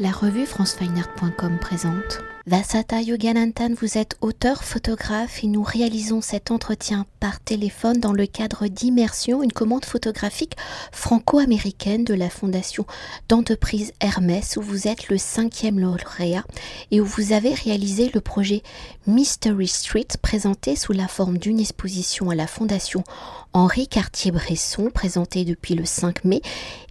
La 0.00 0.12
revue 0.12 0.46
francefineart.com 0.46 1.58
présente. 1.60 2.20
Vasata 2.46 3.02
Yogananthan, 3.02 3.74
vous 3.74 3.98
êtes 3.98 4.16
auteur, 4.22 4.64
photographe 4.64 5.44
et 5.44 5.48
nous 5.48 5.62
réalisons 5.62 6.22
cet 6.22 6.50
entretien 6.50 7.04
par 7.20 7.40
téléphone 7.40 7.98
dans 7.98 8.14
le 8.14 8.26
cadre 8.26 8.68
d'Immersion, 8.68 9.42
une 9.42 9.52
commande 9.52 9.84
photographique 9.84 10.56
franco-américaine 10.90 12.04
de 12.04 12.14
la 12.14 12.30
fondation 12.30 12.86
d'entreprise 13.28 13.92
Hermès 14.00 14.56
où 14.56 14.62
vous 14.62 14.88
êtes 14.88 15.08
le 15.08 15.18
cinquième 15.18 15.78
lauréat 15.78 16.44
et 16.90 17.02
où 17.02 17.04
vous 17.04 17.32
avez 17.32 17.52
réalisé 17.52 18.10
le 18.14 18.22
projet 18.22 18.62
Mystery 19.06 19.68
Street 19.68 20.08
présenté 20.22 20.74
sous 20.74 20.92
la 20.92 21.08
forme 21.08 21.36
d'une 21.36 21.60
exposition 21.60 22.30
à 22.30 22.34
la 22.34 22.46
fondation 22.46 23.04
Henri 23.52 23.88
Cartier-Bresson 23.88 24.90
présenté 24.94 25.44
depuis 25.44 25.74
le 25.74 25.84
5 25.84 26.24
mai 26.24 26.40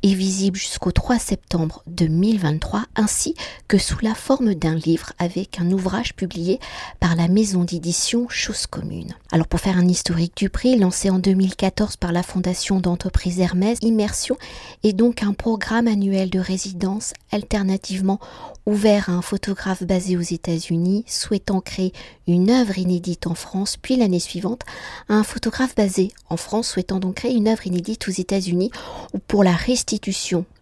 et 0.04 0.14
visible 0.14 0.58
jusqu'au 0.58 0.92
3 0.92 1.20
septembre 1.20 1.84
2023 1.88 2.86
ainsi 2.96 3.36
que 3.68 3.78
sous 3.78 4.00
la 4.02 4.14
forme 4.14 4.54
d'un 4.54 4.76
livre 4.76 5.14
avec 5.20 5.60
un 5.60 5.72
ouvrage 5.72 6.14
publié 6.14 6.60
par 7.00 7.16
la 7.16 7.28
maison 7.28 7.64
d'édition 7.64 8.28
Chose 8.30 8.68
Commune. 8.68 9.16
Alors 9.32 9.48
pour 9.48 9.60
faire 9.60 9.78
un 9.78 9.88
historique 9.88 10.38
du 10.38 10.50
prix, 10.50 10.78
lancé 10.78 11.10
en 11.10 11.20
2014 11.20 11.98
par 11.98 12.12
la 12.12 12.24
fondation 12.24 12.80
d'entreprise 12.80 13.40
Hermès, 13.40 13.80
Immersion 13.82 14.38
est 14.84 14.94
donc 14.94 15.24
un 15.24 15.34
programme 15.34 15.88
annuel 15.88 16.30
de 16.30 16.40
résidence 16.40 17.14
alternativement 17.32 18.20
ouvert 18.66 19.10
à 19.10 19.14
un 19.14 19.22
photographe 19.22 19.84
basé 19.84 20.18
aux 20.18 20.22
États-Unis 20.22 21.06
souhaitant 21.08 21.62
créer 21.62 21.94
une 22.28 22.50
œuvre 22.50 22.78
inédite 22.78 23.26
en 23.26 23.34
France, 23.34 23.78
puis 23.78 23.96
l'année 23.96 24.20
suivante 24.20 24.62
à 25.08 25.14
un 25.14 25.24
photographe 25.24 25.74
basé 25.74 26.12
en 26.30 26.36
France 26.38 26.68
souhaitant 26.68 27.00
donc 27.00 27.16
créer 27.16 27.34
une 27.34 27.48
œuvre 27.48 27.66
inédite 27.66 28.08
aux 28.08 28.12
États-Unis 28.12 28.72
ou 29.14 29.20
pour 29.20 29.44
la 29.44 29.54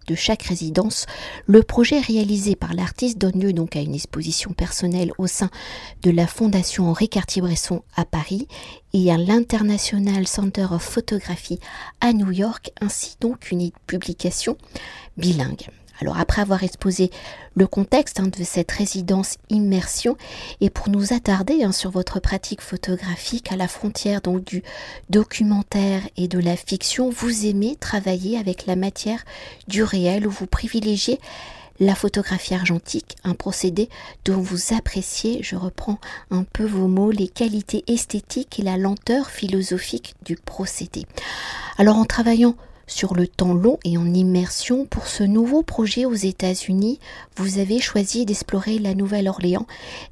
de 0.08 0.16
chaque 0.16 0.44
résidence, 0.44 1.08
le 1.48 1.64
projet 1.64 2.00
réalisé 2.00 2.56
par 2.56 2.74
l'artiste 2.74 3.18
donne 3.18 3.42
lieu 3.42 3.54
donc 3.54 3.76
à 3.76 3.82
une 3.82 3.96
exposition 3.96 4.52
personnelle 4.52 5.12
au 5.18 5.26
sein 5.26 5.50
de 6.04 6.12
la 6.12 6.28
Fondation 6.28 6.90
Henri 6.90 7.10
Cartier-Bresson 7.10 7.82
à 7.96 8.06
Paris 8.06 8.48
et 8.94 9.12
à 9.12 9.18
l'International 9.18 10.28
Center 10.28 10.68
of 10.72 10.84
Photography 10.84 11.60
à 12.02 12.14
New 12.14 12.32
York, 12.32 12.72
ainsi 12.82 13.18
donc 13.20 13.52
une 13.52 13.72
publication 13.88 14.58
bilingue. 15.18 15.70
Alors 16.02 16.18
après 16.20 16.42
avoir 16.42 16.64
exposé 16.64 17.10
le 17.56 17.68
contexte 17.68 18.20
hein, 18.20 18.28
de 18.28 18.44
cette 18.44 18.72
résidence 18.72 19.38
immersion 19.50 20.18
et 20.62 20.70
pour 20.70 20.90
nous 20.90 21.14
attarder 21.14 21.64
hein, 21.64 21.72
sur 21.72 21.90
votre 21.90 22.20
pratique 22.20 22.62
photographique 22.62 23.52
à 23.52 23.56
la 23.56 23.68
frontière 23.68 24.22
donc 24.22 24.44
du 24.44 24.64
documentaire 25.10 26.02
et 26.18 26.28
de 26.28 26.40
la 26.40 26.56
fiction, 26.56 27.10
vous 27.10 27.46
aimez 27.46 27.76
travailler 27.78 28.38
avec 28.38 28.66
la 28.66 28.76
matière 28.76 29.24
du 29.68 29.84
réel 29.84 30.28
où 30.28 30.32
vous 30.32 30.48
privilégiez 30.48 31.20
la 31.80 31.96
photographie 31.96 32.54
argentique, 32.54 33.18
un 33.24 33.34
procédé 33.34 33.90
dont 34.24 34.40
vous 34.40 34.74
appréciez, 34.74 35.44
je 35.44 35.56
reprends 35.56 36.00
un 36.32 36.44
peu 36.44 36.64
vos 36.64 36.88
mots, 36.88 37.12
les 37.12 37.28
qualités 37.28 37.84
esthétiques 37.88 38.60
et 38.60 38.64
la 38.64 38.78
lenteur 38.78 39.30
philosophique 39.30 40.16
du 40.24 40.36
procédé. 40.38 41.06
Alors 41.78 41.98
en 41.98 42.06
travaillant 42.06 42.56
sur 42.88 43.16
le 43.16 43.28
temps 43.28 43.54
long 43.54 43.80
et 43.84 43.98
en 43.98 44.14
immersion 44.14 44.86
pour 44.86 45.08
ce 45.08 45.24
nouveau 45.24 45.64
projet 45.64 46.06
aux 46.06 46.14
États-Unis, 46.14 47.00
vous 47.36 47.60
avez 47.60 47.80
choisi 47.80 48.26
d'explorer 48.26 48.80
la 48.80 48.94
Nouvelle-Orléans 48.94 49.66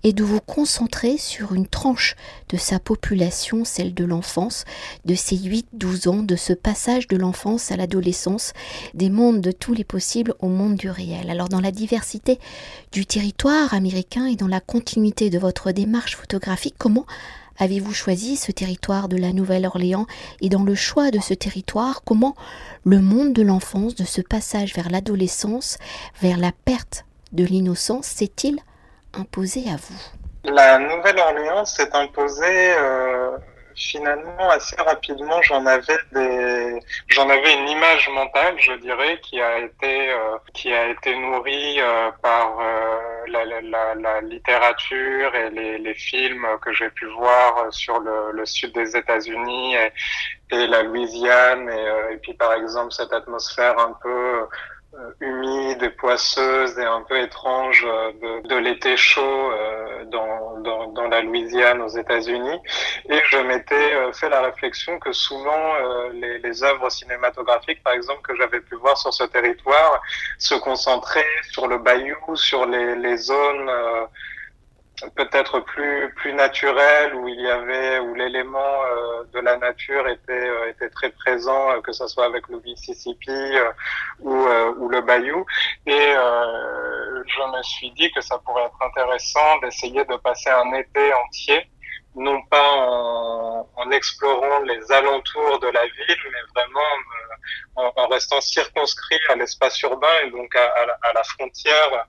et 0.03 0.13
de 0.13 0.23
vous 0.23 0.39
concentrer 0.39 1.17
sur 1.17 1.53
une 1.53 1.67
tranche 1.67 2.15
de 2.49 2.57
sa 2.57 2.79
population, 2.79 3.65
celle 3.65 3.93
de 3.93 4.05
l'enfance, 4.05 4.65
de 5.05 5.15
ses 5.15 5.37
8-12 5.37 6.09
ans, 6.09 6.23
de 6.23 6.35
ce 6.35 6.53
passage 6.53 7.07
de 7.07 7.17
l'enfance 7.17 7.71
à 7.71 7.77
l'adolescence, 7.77 8.53
des 8.93 9.09
mondes 9.09 9.41
de 9.41 9.51
tous 9.51 9.73
les 9.73 9.83
possibles 9.83 10.33
au 10.39 10.47
monde 10.47 10.75
du 10.75 10.89
réel. 10.89 11.29
Alors 11.29 11.49
dans 11.49 11.61
la 11.61 11.71
diversité 11.71 12.39
du 12.91 13.05
territoire 13.05 13.73
américain 13.73 14.25
et 14.25 14.35
dans 14.35 14.47
la 14.47 14.59
continuité 14.59 15.29
de 15.29 15.39
votre 15.39 15.71
démarche 15.71 16.15
photographique, 16.15 16.75
comment 16.77 17.05
avez-vous 17.59 17.93
choisi 17.93 18.35
ce 18.35 18.51
territoire 18.51 19.07
de 19.09 19.17
la 19.17 19.33
Nouvelle-Orléans 19.33 20.05
et 20.41 20.49
dans 20.49 20.63
le 20.63 20.75
choix 20.75 21.11
de 21.11 21.19
ce 21.19 21.33
territoire, 21.33 22.01
comment 22.03 22.35
le 22.85 22.99
monde 22.99 23.33
de 23.33 23.41
l'enfance, 23.41 23.95
de 23.95 24.03
ce 24.03 24.21
passage 24.21 24.73
vers 24.73 24.89
l'adolescence, 24.89 25.77
vers 26.21 26.37
la 26.37 26.51
perte 26.65 27.05
de 27.31 27.45
l'innocence, 27.45 28.07
s'est-il 28.07 28.59
imposé 29.13 29.65
à 29.69 29.75
vous? 29.75 30.01
La 30.45 30.77
Nouvelle-Orléans 30.79 31.65
s'est 31.65 31.89
imposée 31.93 32.73
euh, 32.77 33.37
finalement 33.75 34.49
assez 34.49 34.75
rapidement. 34.81 35.41
J'en 35.41 35.65
avais 35.65 35.97
des, 36.11 36.79
j'en 37.07 37.29
avais 37.29 37.53
une 37.53 37.69
image 37.69 38.09
mentale, 38.09 38.55
je 38.59 38.73
dirais, 38.73 39.19
qui 39.21 39.41
a 39.41 39.59
été 39.59 40.11
euh, 40.11 40.37
qui 40.53 40.73
a 40.73 40.89
été 40.89 41.15
nourrie 41.17 41.79
euh, 41.79 42.11
par 42.21 42.57
la, 43.27 43.45
la, 43.45 43.95
la, 43.95 44.21
littérature 44.21 45.33
et 45.35 45.49
les, 45.49 45.77
les 45.77 45.93
films 45.93 46.47
que 46.61 46.73
j'ai 46.73 46.89
pu 46.89 47.05
voir 47.07 47.71
sur 47.71 47.99
le, 47.99 48.31
le 48.33 48.45
sud 48.45 48.73
des 48.73 48.95
États-Unis 48.95 49.75
et, 49.75 49.91
et, 50.51 50.67
la 50.67 50.83
Louisiane 50.83 51.69
et, 51.69 52.13
et, 52.13 52.17
puis 52.17 52.33
par 52.33 52.53
exemple 52.53 52.91
cette 52.91 53.13
atmosphère 53.13 53.77
un 53.79 53.97
peu 54.01 54.09
euh, 54.09 54.45
humide 55.19 55.81
et 55.81 55.89
poisseuse 55.89 56.77
et 56.77 56.85
un 56.85 57.01
peu 57.01 57.19
étrange 57.19 57.85
euh, 57.87 58.11
de, 58.21 58.47
de 58.47 58.55
l'été 58.55 58.95
chaud 58.95 59.21
euh, 59.21 60.05
dans, 60.05 60.59
dans, 60.59 60.87
dans, 60.91 61.07
la 61.07 61.21
Louisiane 61.21 61.81
aux 61.81 61.87
États-Unis. 61.87 62.59
Et 63.09 63.19
je 63.29 63.37
m'étais 63.37 64.13
fait 64.13 64.29
la 64.29 64.41
réflexion 64.41 64.99
que 64.99 65.11
souvent 65.11 65.73
les, 66.13 66.39
les 66.39 66.63
œuvres 66.63 66.89
cinématographiques, 66.89 67.83
par 67.83 67.93
exemple, 67.93 68.21
que 68.21 68.35
j'avais 68.35 68.59
pu 68.61 68.75
voir 68.75 68.97
sur 68.97 69.13
ce 69.13 69.23
territoire, 69.23 70.01
se 70.37 70.55
concentraient 70.55 71.25
sur 71.49 71.67
le 71.67 71.77
bayou, 71.77 72.35
sur 72.35 72.65
les, 72.65 72.95
les 72.95 73.17
zones 73.17 73.69
peut-être 75.15 75.59
plus 75.59 76.13
plus 76.15 76.33
naturel 76.33 77.15
où 77.15 77.27
il 77.27 77.39
y 77.39 77.49
avait 77.49 77.99
où 77.99 78.13
l'élément 78.15 78.83
euh, 78.85 79.23
de 79.33 79.39
la 79.39 79.57
nature 79.57 80.07
était 80.07 80.31
euh, 80.31 80.69
était 80.69 80.89
très 80.89 81.09
présent 81.11 81.71
euh, 81.71 81.81
que 81.81 81.91
ce 81.91 82.07
soit 82.07 82.25
avec 82.25 82.47
le 82.47 82.59
Mississippi 82.61 83.31
euh, 83.31 83.71
ou 84.19 84.33
ou 84.77 84.89
le 84.89 85.01
Bayou. 85.01 85.45
Et 85.85 86.13
je 87.25 87.57
me 87.57 87.63
suis 87.63 87.91
dit 87.91 88.11
que 88.11 88.21
ça 88.21 88.37
pourrait 88.39 88.63
être 88.63 88.81
intéressant 88.81 89.59
d'essayer 89.61 90.03
de 90.05 90.15
passer 90.17 90.49
un 90.49 90.73
été 90.73 91.13
entier 91.13 91.67
non 92.15 92.39
pas 92.43 92.71
en, 92.73 93.67
en, 93.75 93.91
explorant 93.91 94.59
les 94.59 94.91
alentours 94.91 95.59
de 95.59 95.67
la 95.67 95.83
ville, 95.83 96.23
mais 96.31 96.41
vraiment 96.53 96.89
en, 97.75 97.91
en 97.95 98.07
restant 98.07 98.39
circonscrit 98.39 99.19
à 99.29 99.35
l'espace 99.35 99.81
urbain 99.81 100.15
et 100.23 100.29
donc 100.29 100.55
à, 100.55 100.63
à 101.01 101.13
la 101.13 101.23
frontière 101.23 102.05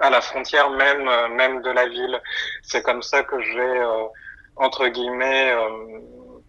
à 0.00 0.10
la 0.10 0.20
frontière 0.20 0.70
même 0.70 1.08
euh, 1.08 1.28
même 1.28 1.62
de 1.62 1.70
la 1.70 1.86
ville. 1.88 2.20
C'est 2.62 2.82
comme 2.82 3.02
ça 3.02 3.22
que 3.22 3.40
j'ai 3.40 3.60
euh, 3.60 4.04
entre 4.56 4.88
guillemets 4.88 5.52
euh, 5.52 6.00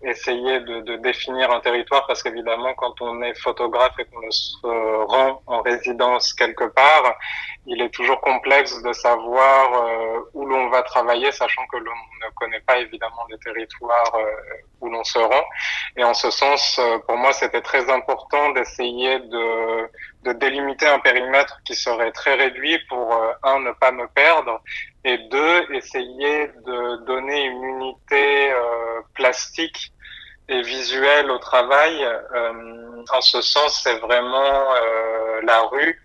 essayé 0.03 0.59
de, 0.61 0.81
de, 0.81 0.95
définir 0.97 1.51
un 1.51 1.59
territoire 1.59 2.07
parce 2.07 2.23
qu'évidemment 2.23 2.73
quand 2.75 3.01
on 3.01 3.21
est 3.21 3.35
photographe 3.39 3.93
et 3.99 4.05
qu'on 4.05 4.31
se 4.31 5.05
rend 5.05 5.41
en 5.45 5.61
résidence 5.61 6.33
quelque 6.33 6.65
part, 6.65 7.15
il 7.67 7.81
est 7.81 7.93
toujours 7.93 8.19
complexe 8.21 8.81
de 8.81 8.93
savoir 8.93 9.85
euh, 9.85 10.19
où 10.33 10.45
l'on 10.45 10.69
va 10.69 10.81
travailler, 10.81 11.31
sachant 11.31 11.65
que 11.67 11.77
l'on 11.77 11.91
ne 11.91 12.29
connaît 12.35 12.61
pas 12.61 12.79
évidemment 12.79 13.25
les 13.29 13.37
territoires 13.37 14.15
euh, 14.15 14.25
où 14.81 14.89
l'on 14.89 15.03
se 15.03 15.19
rend. 15.19 15.45
Et 15.95 16.03
en 16.03 16.13
ce 16.13 16.29
sens, 16.31 16.79
euh, 16.79 16.97
pour 17.07 17.17
moi, 17.17 17.33
c'était 17.33 17.61
très 17.61 17.89
important 17.89 18.51
d'essayer 18.51 19.19
de, 19.19 19.89
de 20.23 20.33
délimiter 20.33 20.87
un 20.87 20.99
périmètre 20.99 21.59
qui 21.65 21.75
serait 21.75 22.11
très 22.11 22.35
réduit 22.35 22.79
pour, 22.89 23.15
un, 23.43 23.59
ne 23.59 23.71
pas 23.71 23.91
me 23.91 24.07
perdre, 24.07 24.61
et 25.03 25.17
deux, 25.17 25.73
essayer 25.73 26.47
de 26.65 27.05
donner 27.05 27.45
une 27.45 27.63
unité 27.63 28.53
plastique 29.15 29.91
et 30.47 30.61
visuelle 30.61 31.31
au 31.31 31.39
travail. 31.39 32.05
en 33.11 33.21
ce 33.21 33.41
sens, 33.41 33.81
c'est 33.83 33.99
vraiment 33.99 34.73
la 35.43 35.61
rue 35.71 35.99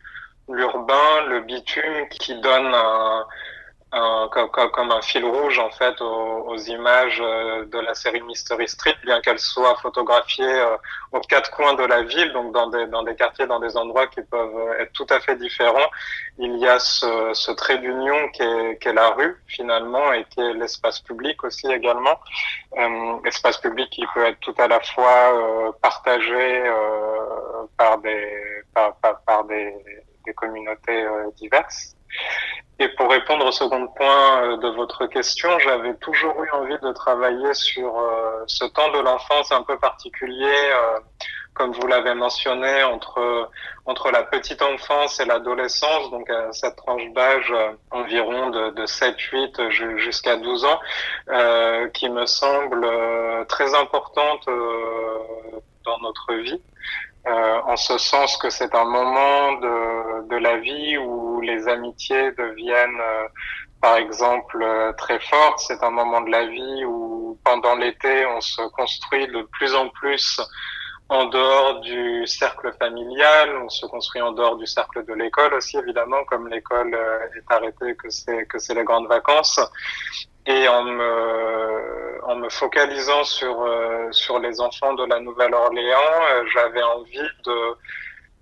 l'urbain, 0.48 1.26
le 1.28 1.40
bitume 1.40 2.08
qui 2.08 2.34
donne 2.40 2.72
un, 2.74 3.26
un, 3.96 4.28
comme, 4.28 4.50
comme, 4.50 4.90
un 4.90 5.00
fil 5.00 5.24
rouge 5.24 5.58
en 5.58 5.70
fait 5.70 6.00
aux, 6.00 6.44
aux, 6.48 6.56
images 6.56 7.20
euh, 7.20 7.64
de 7.64 7.78
la 7.78 7.94
série 7.94 8.20
Mystery 8.20 8.68
Street, 8.68 8.96
bien 9.04 9.20
qu'elle 9.20 9.38
soit 9.38 9.76
photographiée 9.76 10.44
euh, 10.44 10.76
aux 11.12 11.20
quatre 11.20 11.50
coins 11.50 11.74
de 11.74 11.84
la 11.84 12.02
ville, 12.02 12.32
donc 12.32 12.52
dans 12.52 12.68
des, 12.68 12.86
dans 12.86 13.02
des 13.02 13.14
quartiers, 13.14 13.46
dans 13.46 13.60
des 13.60 13.76
endroits 13.76 14.06
qui 14.06 14.22
peuvent 14.22 14.74
être 14.78 14.92
tout 14.92 15.06
à 15.10 15.20
fait 15.20 15.36
différents. 15.36 15.90
Il 16.38 16.56
y 16.58 16.68
a 16.68 16.78
ce, 16.78 17.30
ce 17.32 17.50
trait 17.52 17.78
d'union 17.78 18.28
qui 18.34 18.42
est, 18.42 18.78
qui 18.80 18.88
est, 18.88 18.92
la 18.92 19.10
rue 19.10 19.36
finalement 19.46 20.12
et 20.12 20.24
qui 20.24 20.40
est 20.40 20.52
l'espace 20.52 21.00
public 21.00 21.42
aussi 21.44 21.66
également. 21.72 22.20
Euh, 22.78 23.18
espace 23.24 23.58
public 23.58 23.88
qui 23.90 24.04
peut 24.14 24.26
être 24.26 24.40
tout 24.40 24.54
à 24.58 24.68
la 24.68 24.80
fois 24.80 25.32
euh, 25.32 25.72
partagé 25.80 26.34
euh, 26.34 27.64
par 27.78 27.98
des 27.98 28.62
par, 28.74 28.94
par, 29.26 29.44
des 29.44 29.74
des 30.26 30.34
communautés 30.34 31.02
euh, 31.04 31.30
diverses. 31.36 31.95
Et 32.78 32.88
pour 32.88 33.10
répondre 33.10 33.46
au 33.46 33.52
second 33.52 33.86
point 33.88 34.42
euh, 34.42 34.56
de 34.58 34.68
votre 34.68 35.06
question, 35.06 35.58
j'avais 35.60 35.94
toujours 35.94 36.42
eu 36.42 36.50
envie 36.50 36.78
de 36.82 36.92
travailler 36.92 37.54
sur 37.54 37.98
euh, 37.98 38.44
ce 38.46 38.66
temps 38.66 38.90
de 38.92 38.98
l'enfance 38.98 39.50
un 39.50 39.62
peu 39.62 39.78
particulier 39.78 40.72
comme 41.54 41.72
vous 41.72 41.86
l'avez 41.86 42.14
mentionné, 42.14 42.82
entre 42.84 43.48
entre 43.86 44.10
la 44.10 44.22
petite 44.24 44.60
enfance 44.60 45.20
et 45.20 45.24
l'adolescence, 45.24 46.10
donc 46.10 46.28
à 46.28 46.52
cette 46.52 46.76
tranche 46.76 47.10
d'âge 47.14 47.50
environ 47.90 48.50
de, 48.50 48.70
de 48.72 48.84
7-8 48.84 49.70
jusqu'à 49.96 50.36
12 50.36 50.64
ans, 50.66 50.80
euh, 51.30 51.88
qui 51.88 52.10
me 52.10 52.26
semble 52.26 52.86
très 53.48 53.74
importante 53.74 54.46
dans 55.84 55.98
notre 56.00 56.34
vie. 56.34 56.60
Euh, 57.26 57.60
en 57.64 57.76
ce 57.76 57.98
sens 57.98 58.36
que 58.36 58.50
c'est 58.50 58.72
un 58.74 58.84
moment 58.84 59.54
de, 59.54 60.28
de, 60.28 60.36
la 60.36 60.58
vie 60.58 60.96
où 60.96 61.40
les 61.40 61.66
amitiés 61.66 62.30
deviennent, 62.32 63.00
euh, 63.00 63.26
par 63.80 63.96
exemple, 63.96 64.62
euh, 64.62 64.92
très 64.92 65.18
fortes. 65.18 65.58
C'est 65.58 65.82
un 65.82 65.90
moment 65.90 66.20
de 66.20 66.30
la 66.30 66.46
vie 66.46 66.84
où, 66.84 67.36
pendant 67.44 67.74
l'été, 67.74 68.26
on 68.26 68.40
se 68.40 68.62
construit 68.68 69.26
de 69.26 69.42
plus 69.42 69.74
en 69.74 69.88
plus 69.88 70.40
en 71.08 71.24
dehors 71.24 71.80
du 71.80 72.26
cercle 72.26 72.72
familial, 72.78 73.56
on 73.62 73.68
se 73.68 73.86
construit 73.86 74.22
en 74.22 74.32
dehors 74.32 74.56
du 74.56 74.66
cercle 74.66 75.04
de 75.04 75.14
l'école 75.14 75.54
aussi, 75.54 75.76
évidemment, 75.78 76.24
comme 76.24 76.48
l'école 76.48 76.94
est 77.36 77.54
arrêtée, 77.54 77.94
que 77.96 78.10
c'est 78.10 78.46
que 78.46 78.58
c'est 78.58 78.74
les 78.74 78.82
grandes 78.82 79.06
vacances. 79.06 79.60
Et 80.46 80.68
en 80.68 80.84
me, 80.84 82.20
en 82.24 82.36
me 82.36 82.48
focalisant 82.48 83.24
sur, 83.24 83.62
euh, 83.62 84.08
sur 84.12 84.38
les 84.38 84.60
enfants 84.60 84.94
de 84.94 85.04
la 85.04 85.18
Nouvelle-Orléans, 85.20 86.22
euh, 86.30 86.44
j'avais 86.52 86.82
envie 86.82 87.28
de, 87.44 87.76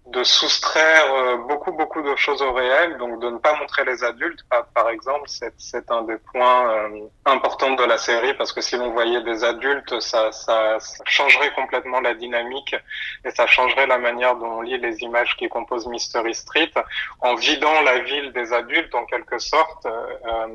de 0.06 0.22
soustraire 0.22 1.14
euh, 1.14 1.36
beaucoup 1.48 1.72
beaucoup 1.72 2.02
de 2.02 2.14
choses 2.16 2.42
au 2.42 2.52
réel, 2.52 2.98
donc 2.98 3.20
de 3.20 3.30
ne 3.30 3.38
pas 3.38 3.56
montrer 3.58 3.84
les 3.86 4.04
adultes, 4.04 4.44
par, 4.74 4.90
exemple, 4.90 5.28
c'est 5.56 5.90
un 5.90 6.02
des 6.02 6.18
points 6.18 6.70
euh, 6.70 7.08
importants 7.24 7.72
de 7.72 7.84
la 7.84 7.96
série 7.96 8.34
parce 8.34 8.52
que 8.52 8.60
si 8.60 8.76
l'on 8.76 8.90
voyait 8.90 9.22
des 9.22 9.44
adultes, 9.44 9.98
ça, 10.00 10.30
ça, 10.30 10.76
changerait 11.06 11.52
complètement 11.54 12.00
la 12.00 12.14
dynamique 12.14 12.76
et 13.24 13.30
ça 13.30 13.46
changerait 13.46 13.86
la 13.86 13.98
manière 13.98 14.36
dont 14.36 14.58
on 14.58 14.60
lit 14.60 14.78
les 14.78 15.00
images 15.02 15.36
qui 15.36 15.48
composent 15.48 15.86
Mystery 15.86 16.34
Street, 16.34 16.72
en 17.20 17.34
vidant 17.34 17.80
la 17.82 18.00
ville 18.00 18.30
des 18.32 18.52
adultes 18.52 18.94
en 18.94 19.06
quelque 19.06 19.38
sorte. 19.38 19.86
Euh, 19.86 20.46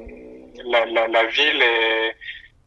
la, 0.64 0.86
la, 0.86 1.08
la 1.08 1.24
ville 1.26 1.62
est 1.62 2.16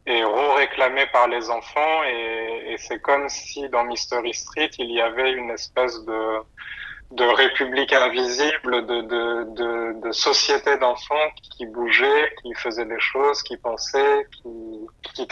est 0.05 0.23
réclamée 0.55 1.05
par 1.07 1.27
les 1.27 1.49
enfants 1.49 2.03
et, 2.03 2.73
et 2.73 2.77
c'est 2.77 2.99
comme 2.99 3.29
si 3.29 3.69
dans 3.69 3.83
Mystery 3.85 4.33
Street 4.33 4.71
il 4.77 4.91
y 4.91 5.01
avait 5.01 5.31
une 5.31 5.51
espèce 5.51 6.03
de 6.05 6.41
de 7.15 7.25
république 7.25 7.93
invisible, 7.93 8.85
de, 8.87 9.01
de, 9.01 9.43
de, 9.53 10.01
de 10.01 10.11
société 10.11 10.77
d'enfants 10.77 11.29
qui 11.35 11.65
bougeaient, 11.67 12.33
qui 12.41 12.53
faisaient 12.55 12.85
des 12.85 12.99
choses, 12.99 13.43
qui 13.43 13.57
pensaient, 13.57 14.27
qui, 14.31 14.87
qui 15.13 15.27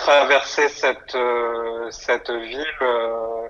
cette, 0.70 1.16
euh, 1.16 1.90
cette 1.90 2.30
ville 2.30 2.66
euh, 2.82 3.48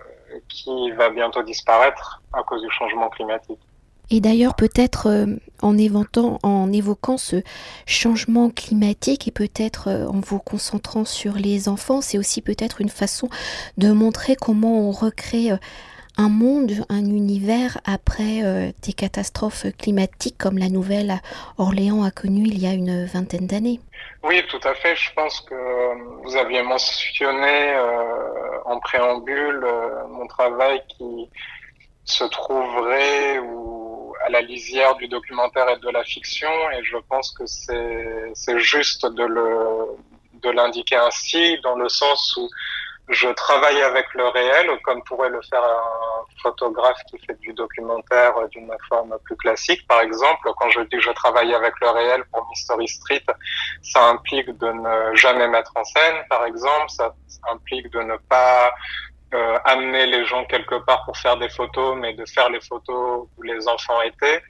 qui 0.48 0.92
va 0.92 1.10
bientôt 1.10 1.44
disparaître 1.44 2.22
à 2.32 2.44
cause 2.44 2.62
du 2.62 2.72
changement 2.72 3.10
climatique. 3.10 3.60
Et 4.12 4.20
d'ailleurs, 4.20 4.56
peut-être 4.56 5.08
euh, 5.08 5.26
en, 5.62 5.78
évoquant 5.78 7.18
ce 7.18 7.38
changement 7.88 8.50
climatique 8.50 9.28
et 9.28 9.32
peut-être 9.32 9.90
en 9.90 10.20
vous 10.20 10.40
concentrant 10.40 11.06
sur 11.06 11.34
les 11.34 11.70
enfants, 11.70 12.02
c'est 12.02 12.18
aussi 12.18 12.42
peut-être 12.42 12.82
une 12.82 12.90
façon 12.90 13.30
de 13.78 13.92
montrer 13.92 14.36
comment 14.36 14.88
on 14.88 14.92
recrée 14.92 15.52
un 16.18 16.30
monde, 16.30 16.72
un 16.90 17.06
univers 17.06 17.80
après 17.86 18.44
euh, 18.44 18.72
des 18.84 18.94
catastrophes 18.94 19.66
climatiques 19.78 20.38
comme 20.38 20.58
la 20.58 20.70
Nouvelle-Orléans 20.70 22.04
a 22.04 22.12
connu 22.12 22.44
il 22.46 22.60
y 22.60 22.68
a 22.68 22.74
une 22.74 23.06
vingtaine 23.06 23.48
d'années. 23.48 23.80
Oui, 24.24 24.44
tout 24.50 24.60
à 24.64 24.74
fait. 24.76 24.96
Je 24.96 25.12
pense 25.14 25.42
que 25.42 25.54
euh, 25.54 25.94
vous 26.24 26.36
aviez 26.36 26.62
mentionné 26.64 27.74
euh, 27.76 28.60
en 28.66 28.80
préambule 28.80 29.66
mon 30.10 30.28
travail 30.28 30.82
qui 30.90 31.30
se 32.06 32.24
trouverait 32.26 33.40
ou 33.40 34.14
à 34.26 34.30
la 34.30 34.42
lisière 34.42 34.96
du 34.96 35.08
documentaire 35.08 35.68
et 35.70 35.78
de 35.78 35.90
la 35.90 36.04
fiction 36.04 36.52
et 36.72 36.84
je 36.84 36.98
pense 37.10 37.32
que 37.32 37.46
c'est 37.46 38.60
juste 38.60 39.06
de 39.06 39.24
le 39.24 39.88
de 40.42 40.50
l'indiquer 40.50 40.96
ainsi 40.96 41.60
dans 41.62 41.76
le 41.76 41.88
sens 41.88 42.36
où 42.38 42.50
je 43.10 43.28
travaille 43.30 43.82
avec 43.82 44.06
le 44.14 44.28
réel, 44.30 44.80
comme 44.84 45.04
pourrait 45.04 45.30
le 45.30 45.42
faire 45.50 45.64
un 45.64 46.24
photographe 46.42 47.00
qui 47.10 47.18
fait 47.26 47.38
du 47.40 47.54
documentaire 47.54 48.34
d'une 48.50 48.72
forme 48.88 49.18
plus 49.26 49.36
classique. 49.36 49.86
Par 49.88 50.02
exemple, 50.02 50.50
quand 50.58 50.70
je 50.70 50.82
dis 50.82 51.00
je 51.00 51.12
travaille 51.12 51.54
avec 51.54 51.74
le 51.82 51.90
réel 51.90 52.24
pour 52.32 52.48
Mystery 52.50 52.88
Street, 52.88 53.24
ça 53.82 54.08
implique 54.10 54.50
de 54.58 54.72
ne 54.72 55.16
jamais 55.16 55.48
mettre 55.48 55.72
en 55.76 55.84
scène, 55.84 56.24
par 56.30 56.46
exemple. 56.46 56.90
Ça 56.90 57.14
implique 57.52 57.90
de 57.92 58.02
ne 58.02 58.16
pas 58.30 58.74
euh, 59.34 59.58
amener 59.64 60.08
les 60.08 60.26
gens 60.26 60.44
quelque 60.46 60.76
part 60.86 61.06
pour 61.06 61.18
faire 61.18 61.38
des 61.38 61.50
photos, 61.50 61.98
mais 61.98 62.14
de 62.14 62.26
faire 62.26 62.50
les 62.50 62.60
photos 62.62 63.28
où 63.38 63.42
les 63.44 63.68
enfants 63.68 64.02
étaient. 64.02 64.42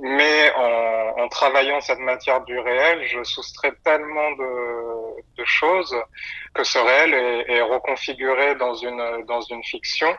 Mais 0.00 0.50
en, 0.56 1.22
en 1.22 1.28
travaillant 1.28 1.80
cette 1.82 1.98
matière 1.98 2.42
du 2.44 2.58
réel, 2.58 3.06
je 3.06 3.22
soustrais 3.24 3.72
tellement 3.84 4.30
de, 4.32 5.22
de 5.36 5.44
choses 5.44 5.94
que 6.54 6.64
ce 6.64 6.78
réel 6.78 7.12
est, 7.12 7.52
est, 7.52 7.62
reconfiguré 7.62 8.54
dans 8.54 8.74
une 8.74 9.24
dans 9.26 9.42
une 9.42 9.62
fiction 9.64 10.14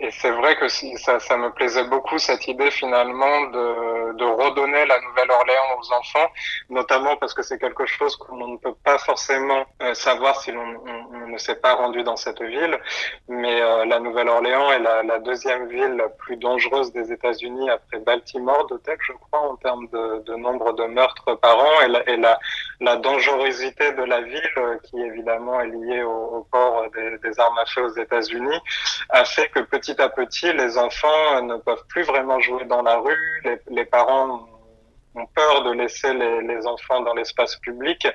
et 0.00 0.10
c'est 0.10 0.32
vrai 0.32 0.56
que 0.56 0.66
ça, 0.68 1.20
ça 1.20 1.36
me 1.36 1.50
plaisait 1.52 1.84
beaucoup 1.84 2.18
cette 2.18 2.48
idée 2.48 2.70
finalement 2.72 3.42
de, 3.42 4.16
de 4.16 4.24
redonner 4.24 4.84
la 4.86 5.00
Nouvelle-Orléans 5.00 5.78
aux 5.78 5.92
enfants, 5.92 6.28
notamment 6.68 7.16
parce 7.16 7.32
que 7.32 7.42
c'est 7.42 7.58
quelque 7.58 7.86
chose 7.86 8.16
qu'on 8.16 8.48
ne 8.48 8.56
peut 8.56 8.74
pas 8.82 8.98
forcément 8.98 9.64
euh, 9.82 9.94
savoir 9.94 10.40
si 10.40 10.50
l'on 10.50 10.66
ne 11.28 11.38
s'est 11.38 11.54
pas 11.54 11.74
rendu 11.74 12.02
dans 12.02 12.16
cette 12.16 12.42
ville. 12.42 12.76
Mais 13.28 13.60
euh, 13.60 13.84
la 13.84 14.00
Nouvelle-Orléans 14.00 14.72
est 14.72 14.80
la, 14.80 15.04
la, 15.04 15.20
deuxième 15.20 15.68
ville 15.68 15.94
la 15.96 16.08
plus 16.08 16.36
dangereuse 16.38 16.92
des 16.92 17.12
États-Unis 17.12 17.70
après 17.70 17.98
Baltimore, 17.98 18.66
de 18.66 18.78
tech, 18.78 18.98
je 19.06 19.12
crois, 19.12 19.48
en 19.48 19.54
termes 19.56 19.86
de, 19.92 20.22
de, 20.26 20.34
nombre 20.34 20.72
de 20.72 20.84
meurtres 20.86 21.34
par 21.36 21.56
an, 21.56 21.80
et 21.84 21.88
la, 21.88 22.08
et 22.08 22.16
la, 22.16 22.40
la 22.80 22.96
dangerosité 22.96 23.92
de 23.92 24.02
la 24.02 24.20
ville, 24.20 24.50
euh, 24.58 24.78
qui 24.84 25.00
évidemment 25.00 25.60
est 25.60 25.68
liée 25.68 26.02
au, 26.02 26.46
port 26.50 26.84
des, 26.92 27.40
armes 27.40 27.58
à 27.58 27.66
feu 27.66 27.82
aux 27.82 27.96
États-Unis, 27.96 28.58
a 29.10 29.24
fait 29.24 29.48
que 29.48 29.60
petit 29.60 30.00
à 30.00 30.08
petit, 30.08 30.52
les 30.52 30.78
enfants 30.78 31.42
ne 31.42 31.56
peuvent 31.56 31.84
plus 31.88 32.02
vraiment 32.02 32.40
jouer 32.40 32.64
dans 32.64 32.82
la 32.82 32.96
rue. 32.96 33.42
Les, 33.68 33.84
parents 33.84 34.48
ont 35.14 35.26
peur 35.34 35.62
de 35.64 35.72
laisser 35.72 36.12
les, 36.12 36.42
les 36.42 36.66
enfants 36.66 37.00
dans 37.00 37.14
l'espace 37.14 37.56
public. 37.56 38.06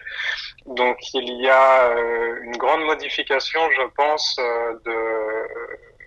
Donc 0.65 0.97
il 1.13 1.41
y 1.41 1.49
a 1.49 1.89
euh, 1.89 2.41
une 2.43 2.57
grande 2.57 2.83
modification, 2.83 3.61
je 3.71 3.87
pense, 3.95 4.37
euh, 4.39 4.73
de 4.85 5.98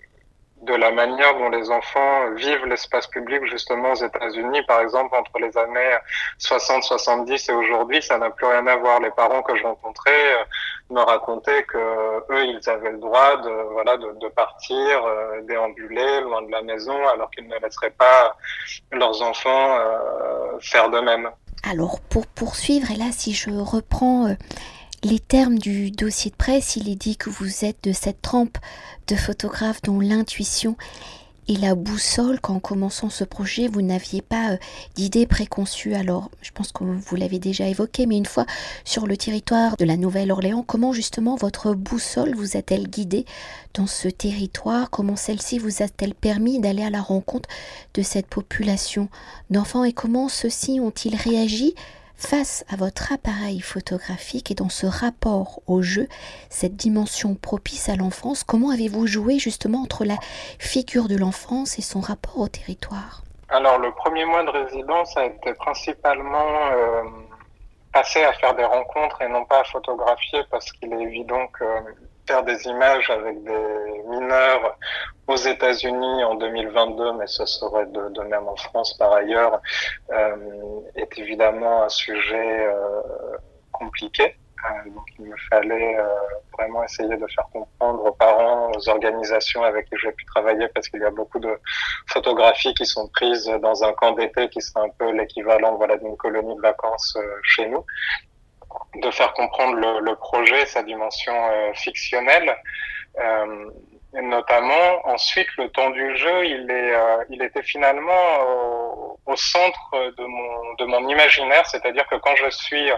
de 0.63 0.75
la 0.75 0.93
manière 0.93 1.37
dont 1.39 1.49
les 1.49 1.71
enfants 1.71 2.31
vivent 2.37 2.67
l'espace 2.67 3.07
public 3.09 3.45
justement 3.47 3.93
aux 3.93 4.03
États-Unis, 4.05 4.63
par 4.63 4.81
exemple 4.81 5.15
entre 5.17 5.39
les 5.41 5.57
années 5.59 5.97
60, 6.39 6.85
70 6.85 7.49
et 7.49 7.53
aujourd'hui, 7.53 8.01
ça 8.01 8.19
n'a 8.19 8.31
plus 8.31 8.47
rien 8.47 8.67
à 8.67 8.77
voir. 8.77 9.01
Les 9.01 9.11
parents 9.11 9.43
que 9.43 9.57
je 9.57 9.65
rencontrais 9.65 10.35
euh, 10.35 10.45
me 10.91 11.01
racontaient 11.01 11.65
que 11.65 11.79
eux, 12.33 12.45
ils 12.45 12.71
avaient 12.71 12.93
le 12.93 12.99
droit 12.99 13.37
de 13.39 13.51
voilà 13.73 13.97
de, 13.97 14.19
de 14.21 14.29
partir, 14.29 15.05
euh, 15.05 15.41
déambuler 15.43 16.21
loin 16.21 16.43
de 16.43 16.51
la 16.51 16.63
maison, 16.63 16.97
alors 17.09 17.31
qu'ils 17.31 17.49
ne 17.49 17.59
laisseraient 17.59 17.91
pas 17.91 18.37
leurs 18.93 19.21
enfants 19.23 19.79
euh, 19.79 20.59
faire 20.61 20.91
de 20.91 21.01
même. 21.01 21.31
Alors 21.69 22.01
pour 22.01 22.27
poursuivre, 22.27 22.91
et 22.91 22.97
là 22.97 23.11
si 23.13 23.33
je 23.33 23.51
reprends 23.51 24.27
euh, 24.27 24.35
les 25.05 25.19
termes 25.19 25.59
du 25.59 25.91
dossier 25.91 26.31
de 26.31 26.37
presse, 26.37 26.77
il 26.77 26.89
est 26.89 26.97
dit 26.97 27.17
que 27.17 27.31
vous 27.31 27.65
êtes 27.65 27.83
de 27.85 27.93
cette 27.93 28.23
trempe 28.23 28.59
de 29.09 29.17
photographes 29.17 29.83
dont 29.83 30.01
l'intuition 30.01 30.77
et 31.49 31.57
la 31.57 31.75
boussole, 31.75 32.41
qu'en 32.41 32.61
commençant 32.61 33.11
ce 33.11 33.25
projet, 33.25 33.67
vous 33.67 33.83
n'aviez 33.83 34.23
pas 34.23 34.53
euh, 34.53 34.57
d'idée 34.95 35.27
préconçue. 35.27 35.95
Alors, 35.95 36.31
je 36.41 36.53
pense 36.53 36.71
que 36.71 36.85
vous 36.85 37.17
l'avez 37.17 37.41
déjà 37.41 37.67
évoqué, 37.67 38.07
mais 38.07 38.17
une 38.17 38.27
fois 38.27 38.47
sur 38.85 39.09
le 39.09 39.17
territoire 39.17 39.77
de 39.77 39.85
la 39.85 39.97
Nouvelle-Orléans, 39.97 40.63
comment 40.63 40.93
justement 40.93 41.35
votre 41.35 41.75
boussole 41.75 42.37
vous 42.37 42.57
a-t-elle 42.57 42.89
guidé 42.89 43.27
dans 43.75 43.89
ce 43.89 44.09
territoire? 44.09 44.89
Comment 44.91 45.17
celle-ci 45.17 45.59
vous 45.59 45.83
a-t-elle 45.83 46.15
permis 46.15 46.61
d'aller 46.61 46.85
à 46.85 46.91
la 46.91 47.03
rencontre 47.03 47.49
de 47.95 48.03
cette 48.03 48.29
population 48.29 49.09
d'enfants? 49.51 49.83
Et 49.83 49.93
comment 49.93 50.29
ceux-ci 50.29 50.79
ont-ils 50.79 51.17
réagi 51.17 51.75
face 52.23 52.65
à 52.71 52.77
votre 52.77 53.13
appareil 53.13 53.61
photographique 53.61 54.51
et 54.51 54.55
dans 54.55 54.69
ce 54.69 54.87
rapport 54.87 55.61
au 55.67 55.83
jeu, 55.83 56.07
cette 56.51 56.77
dimension 56.77 57.35
propice 57.35 57.89
à 57.89 57.97
l'enfance, 57.97 58.45
comment 58.45 58.71
avez-vous 58.71 59.07
joué 59.07 59.39
justement 59.39 59.83
entre 59.83 60.05
la 60.05 60.17
figure 60.59 61.09
de 61.09 61.17
l'enfance 61.17 61.79
et 61.79 61.83
son 61.83 62.01
rapport 62.01 62.39
au 62.39 62.49
territoire? 62.49 63.23
Alors 63.49 63.79
le 63.79 63.93
premier 63.93 64.25
mois 64.25 64.45
de 64.45 64.51
résidence 64.51 65.17
a 65.17 65.27
été 65.27 65.53
principalement 65.55 66.71
euh, 66.73 67.03
passé 67.93 68.23
à 68.23 68.33
faire 68.33 68.55
des 68.55 68.65
rencontres 68.65 69.21
et 69.21 69.29
non 69.29 69.45
pas 69.45 69.61
à 69.61 69.65
photographier 69.65 70.41
parce 70.51 70.73
qu'il 70.73 70.93
est 70.93 71.03
évident 71.03 71.47
que 71.49 71.65
faire 72.27 72.43
des 72.45 72.67
images 72.67 73.11
avec 73.11 73.43
des 73.43 74.03
mineurs 74.09 74.79
aux 75.27 75.37
États-Unis 75.37 76.25
en 76.25 76.35
2022, 76.35 77.13
mais 77.15 77.27
ce 77.27 77.47
serait 77.47 77.87
de, 77.87 78.23
même 78.23 78.49
en 78.49 78.57
France 78.57 78.97
par 78.99 79.13
ailleurs, 79.13 79.61
euh, 80.11 80.37
est 80.97 81.19
évidemment 81.19 81.85
un 81.85 81.89
sujet 81.89 82.67
euh, 82.67 83.01
compliqué. 83.73 84.37
Euh, 84.65 84.91
donc 84.91 85.05
il 85.19 85.25
me 85.25 85.37
fallait 85.51 85.97
euh, 85.99 86.07
vraiment 86.57 86.85
essayer 86.85 87.17
de 87.17 87.27
faire 87.27 87.49
comprendre 87.53 88.05
aux 88.05 88.13
parents, 88.13 88.71
aux 88.71 88.89
organisations 88.89 89.63
avec 89.65 89.89
qui 89.89 89.97
j'ai 90.01 90.13
pu 90.13 90.25
travailler, 90.27 90.69
parce 90.69 90.89
qu'il 90.89 91.01
y 91.01 91.05
a 91.05 91.11
beaucoup 91.11 91.41
de 91.41 91.59
photographies 92.07 92.73
qui 92.75 92.87
sont 92.87 93.09
prises 93.09 93.51
dans 93.61 93.83
un 93.83 93.93
camp 93.95 94.13
d'été 94.13 94.49
qui 94.51 94.61
serait 94.61 94.87
un 94.87 94.91
peu 94.99 95.11
l'équivalent 95.11 95.77
voilà, 95.77 95.97
d'une 95.97 96.17
colonie 96.17 96.55
de 96.55 96.61
vacances 96.61 97.17
euh, 97.17 97.41
chez 97.43 97.69
nous, 97.69 97.85
de 98.97 99.11
faire 99.11 99.33
comprendre 99.33 99.75
le, 99.77 100.15
projet, 100.17 100.67
sa 100.67 100.83
dimension 100.83 101.35
fictionnelle. 101.75 102.57
notamment, 104.13 105.07
ensuite, 105.07 105.49
le 105.57 105.69
temps 105.71 105.91
du 105.91 106.17
jeu, 106.17 106.47
il, 106.47 106.71
est, 106.71 106.93
il 107.31 107.43
était 107.43 107.63
finalement 107.63 108.23
au 109.27 109.37
centre 109.37 110.13
de 110.19 110.25
mon, 110.25 110.75
de 110.75 110.85
mon 110.85 111.09
imaginaire, 111.09 111.67
c'est-à-dire 111.67 112.07
que 112.09 112.17
quand 112.17 112.35
je 112.37 112.51
suis 112.51 112.91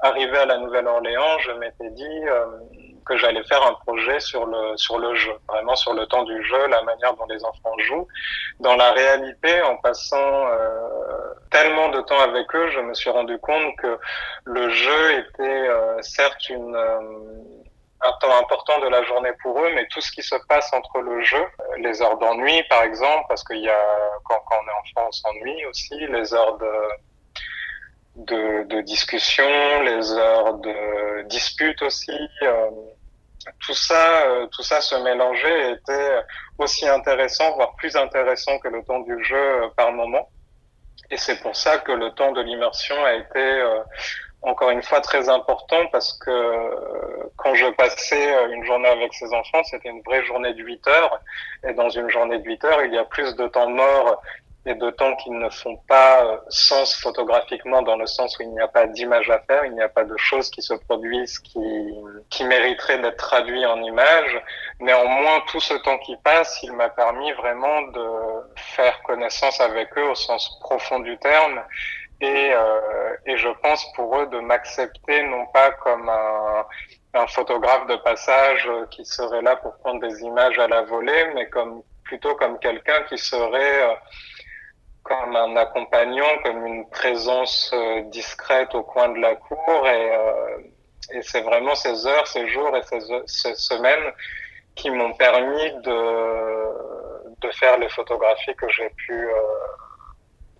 arrivé 0.00 0.38
à 0.38 0.46
la 0.46 0.58
Nouvelle-Orléans, 0.58 1.38
je 1.40 1.52
m'étais 1.52 1.90
dit 1.90 2.28
euh, 2.28 2.46
que 3.06 3.16
j'allais 3.16 3.42
faire 3.44 3.64
un 3.66 3.74
projet 3.74 4.20
sur 4.20 4.46
le 4.46 4.76
sur 4.76 4.98
le 4.98 5.14
jeu, 5.14 5.34
vraiment 5.48 5.76
sur 5.76 5.94
le 5.94 6.06
temps 6.06 6.22
du 6.24 6.42
jeu, 6.44 6.66
la 6.68 6.82
manière 6.82 7.14
dont 7.14 7.26
les 7.26 7.44
enfants 7.44 7.76
jouent. 7.78 8.08
Dans 8.60 8.76
la 8.76 8.92
réalité, 8.92 9.62
en 9.62 9.76
passant 9.76 10.46
euh, 10.46 11.34
tellement 11.50 11.88
de 11.90 12.00
temps 12.02 12.20
avec 12.20 12.54
eux, 12.54 12.70
je 12.70 12.80
me 12.80 12.94
suis 12.94 13.10
rendu 13.10 13.38
compte 13.38 13.76
que 13.76 13.98
le 14.44 14.68
jeu 14.70 15.18
était 15.18 15.68
euh, 15.68 16.00
certes 16.02 16.48
une 16.48 16.76
un 18.04 18.12
temps 18.20 18.36
important 18.36 18.80
de 18.80 18.88
la 18.88 19.04
journée 19.04 19.30
pour 19.42 19.60
eux, 19.60 19.70
mais 19.74 19.86
tout 19.86 20.00
ce 20.00 20.10
qui 20.10 20.22
se 20.22 20.34
passe 20.48 20.72
entre 20.72 20.98
le 20.98 21.22
jeu, 21.22 21.44
les 21.78 22.02
heures 22.02 22.18
d'ennui 22.18 22.62
par 22.64 22.82
exemple, 22.82 23.24
parce 23.28 23.44
qu'il 23.44 23.60
y 23.60 23.68
a 23.68 24.10
quand, 24.24 24.40
quand, 24.46 24.56
on 24.60 24.68
est 24.68 24.72
enfant 24.72 25.08
on 25.08 25.12
s'ennuie 25.12 25.66
aussi, 25.66 25.94
les 26.08 26.34
heures 26.34 26.58
de, 26.58 26.66
de, 28.16 28.64
de 28.64 28.80
discussion, 28.82 29.82
les 29.82 30.12
heures 30.12 30.54
de 30.54 31.22
dispute 31.28 31.80
aussi, 31.82 32.18
euh, 32.42 32.70
tout 33.60 33.74
ça, 33.74 34.26
euh, 34.26 34.46
tout 34.48 34.62
ça 34.62 34.80
se 34.80 34.94
mélangeait 34.96 35.72
était 35.72 36.22
aussi 36.58 36.86
intéressant, 36.86 37.54
voire 37.54 37.74
plus 37.76 37.96
intéressant 37.96 38.58
que 38.58 38.68
le 38.68 38.84
temps 38.84 39.00
du 39.00 39.22
jeu 39.24 39.36
euh, 39.36 39.68
par 39.76 39.92
moment. 39.92 40.28
Et 41.10 41.16
c'est 41.16 41.40
pour 41.42 41.56
ça 41.56 41.78
que 41.78 41.92
le 41.92 42.10
temps 42.12 42.32
de 42.32 42.40
l'immersion 42.40 42.96
a 43.04 43.14
été 43.14 43.62
encore 44.42 44.70
une 44.70 44.82
fois 44.82 45.00
très 45.00 45.28
important 45.28 45.86
parce 45.92 46.12
que 46.18 46.30
euh, 46.30 47.30
quand 47.36 47.54
je 47.54 47.66
passais 47.70 48.34
euh, 48.34 48.52
une 48.52 48.64
journée 48.64 48.88
avec 48.88 49.14
ces 49.14 49.32
enfants, 49.32 49.62
c'était 49.64 49.88
une 49.88 50.02
vraie 50.02 50.24
journée 50.24 50.52
de 50.52 50.62
8 50.62 50.86
heures. 50.88 51.20
Et 51.68 51.72
dans 51.74 51.88
une 51.88 52.10
journée 52.10 52.38
de 52.38 52.44
8 52.44 52.64
heures, 52.64 52.84
il 52.84 52.92
y 52.92 52.98
a 52.98 53.04
plus 53.04 53.34
de 53.36 53.46
temps 53.48 53.70
mort 53.70 54.20
et 54.64 54.74
de 54.74 54.90
temps 54.90 55.16
qui 55.16 55.30
ne 55.30 55.48
font 55.50 55.76
pas 55.88 56.24
euh, 56.24 56.36
sens 56.48 56.94
photographiquement 56.94 57.82
dans 57.82 57.96
le 57.96 58.06
sens 58.06 58.38
où 58.38 58.42
il 58.42 58.50
n'y 58.50 58.60
a 58.60 58.68
pas 58.68 58.86
d'image 58.86 59.28
à 59.28 59.40
faire, 59.40 59.64
il 59.64 59.72
n'y 59.72 59.82
a 59.82 59.88
pas 59.88 60.04
de 60.04 60.16
choses 60.16 60.50
qui 60.50 60.62
se 60.62 60.74
produisent 60.74 61.40
qui, 61.40 61.58
qui 62.30 62.44
mériteraient 62.44 62.98
d'être 62.98 63.16
traduits 63.16 63.66
en 63.66 63.82
images. 63.82 64.40
Néanmoins, 64.80 65.40
tout 65.48 65.60
ce 65.60 65.74
temps 65.74 65.98
qui 65.98 66.16
passe, 66.18 66.62
il 66.62 66.72
m'a 66.72 66.88
permis 66.90 67.32
vraiment 67.32 67.82
de 67.82 68.06
faire 68.56 69.02
connaissance 69.02 69.60
avec 69.60 69.88
eux 69.98 70.10
au 70.10 70.14
sens 70.14 70.58
profond 70.60 71.00
du 71.00 71.18
terme 71.18 71.60
et, 72.20 72.52
euh, 72.54 73.16
et 73.26 73.36
je 73.36 73.48
pense 73.62 73.84
pour 73.94 74.16
eux 74.20 74.26
de 74.28 74.38
m'accepter 74.38 75.24
non 75.24 75.46
pas 75.46 75.72
comme 75.72 76.08
un, 76.08 76.64
un, 77.14 77.26
photographe 77.26 77.88
de 77.88 77.96
passage 77.96 78.68
qui 78.92 79.04
serait 79.04 79.42
là 79.42 79.56
pour 79.56 79.76
prendre 79.78 80.00
des 80.06 80.22
images 80.22 80.56
à 80.60 80.68
la 80.68 80.82
volée, 80.82 81.32
mais 81.34 81.48
comme 81.48 81.82
plutôt 82.04 82.34
comme 82.36 82.58
quelqu'un 82.60 83.02
qui 83.08 83.18
serait 83.18 83.82
euh, 83.82 83.94
comme 85.02 85.34
un 85.34 85.56
accompagnant, 85.56 86.38
comme 86.44 86.66
une 86.66 86.88
présence 86.88 87.70
euh, 87.74 88.02
discrète 88.02 88.74
au 88.74 88.82
coin 88.82 89.08
de 89.08 89.18
la 89.18 89.34
cour. 89.34 89.86
Et, 89.86 90.16
euh, 90.16 90.58
et 91.14 91.22
c'est 91.22 91.42
vraiment 91.42 91.74
ces 91.74 92.06
heures, 92.06 92.26
ces 92.26 92.48
jours 92.48 92.76
et 92.76 92.82
ces, 93.26 93.54
semaines 93.54 94.12
qui 94.74 94.90
m'ont 94.90 95.12
permis 95.14 95.72
de, 95.82 97.50
faire 97.58 97.76
les 97.76 97.88
photographies 97.90 98.54
que 98.54 98.66
j'ai 98.70 98.88
pu 98.90 99.12
euh, 99.12 99.34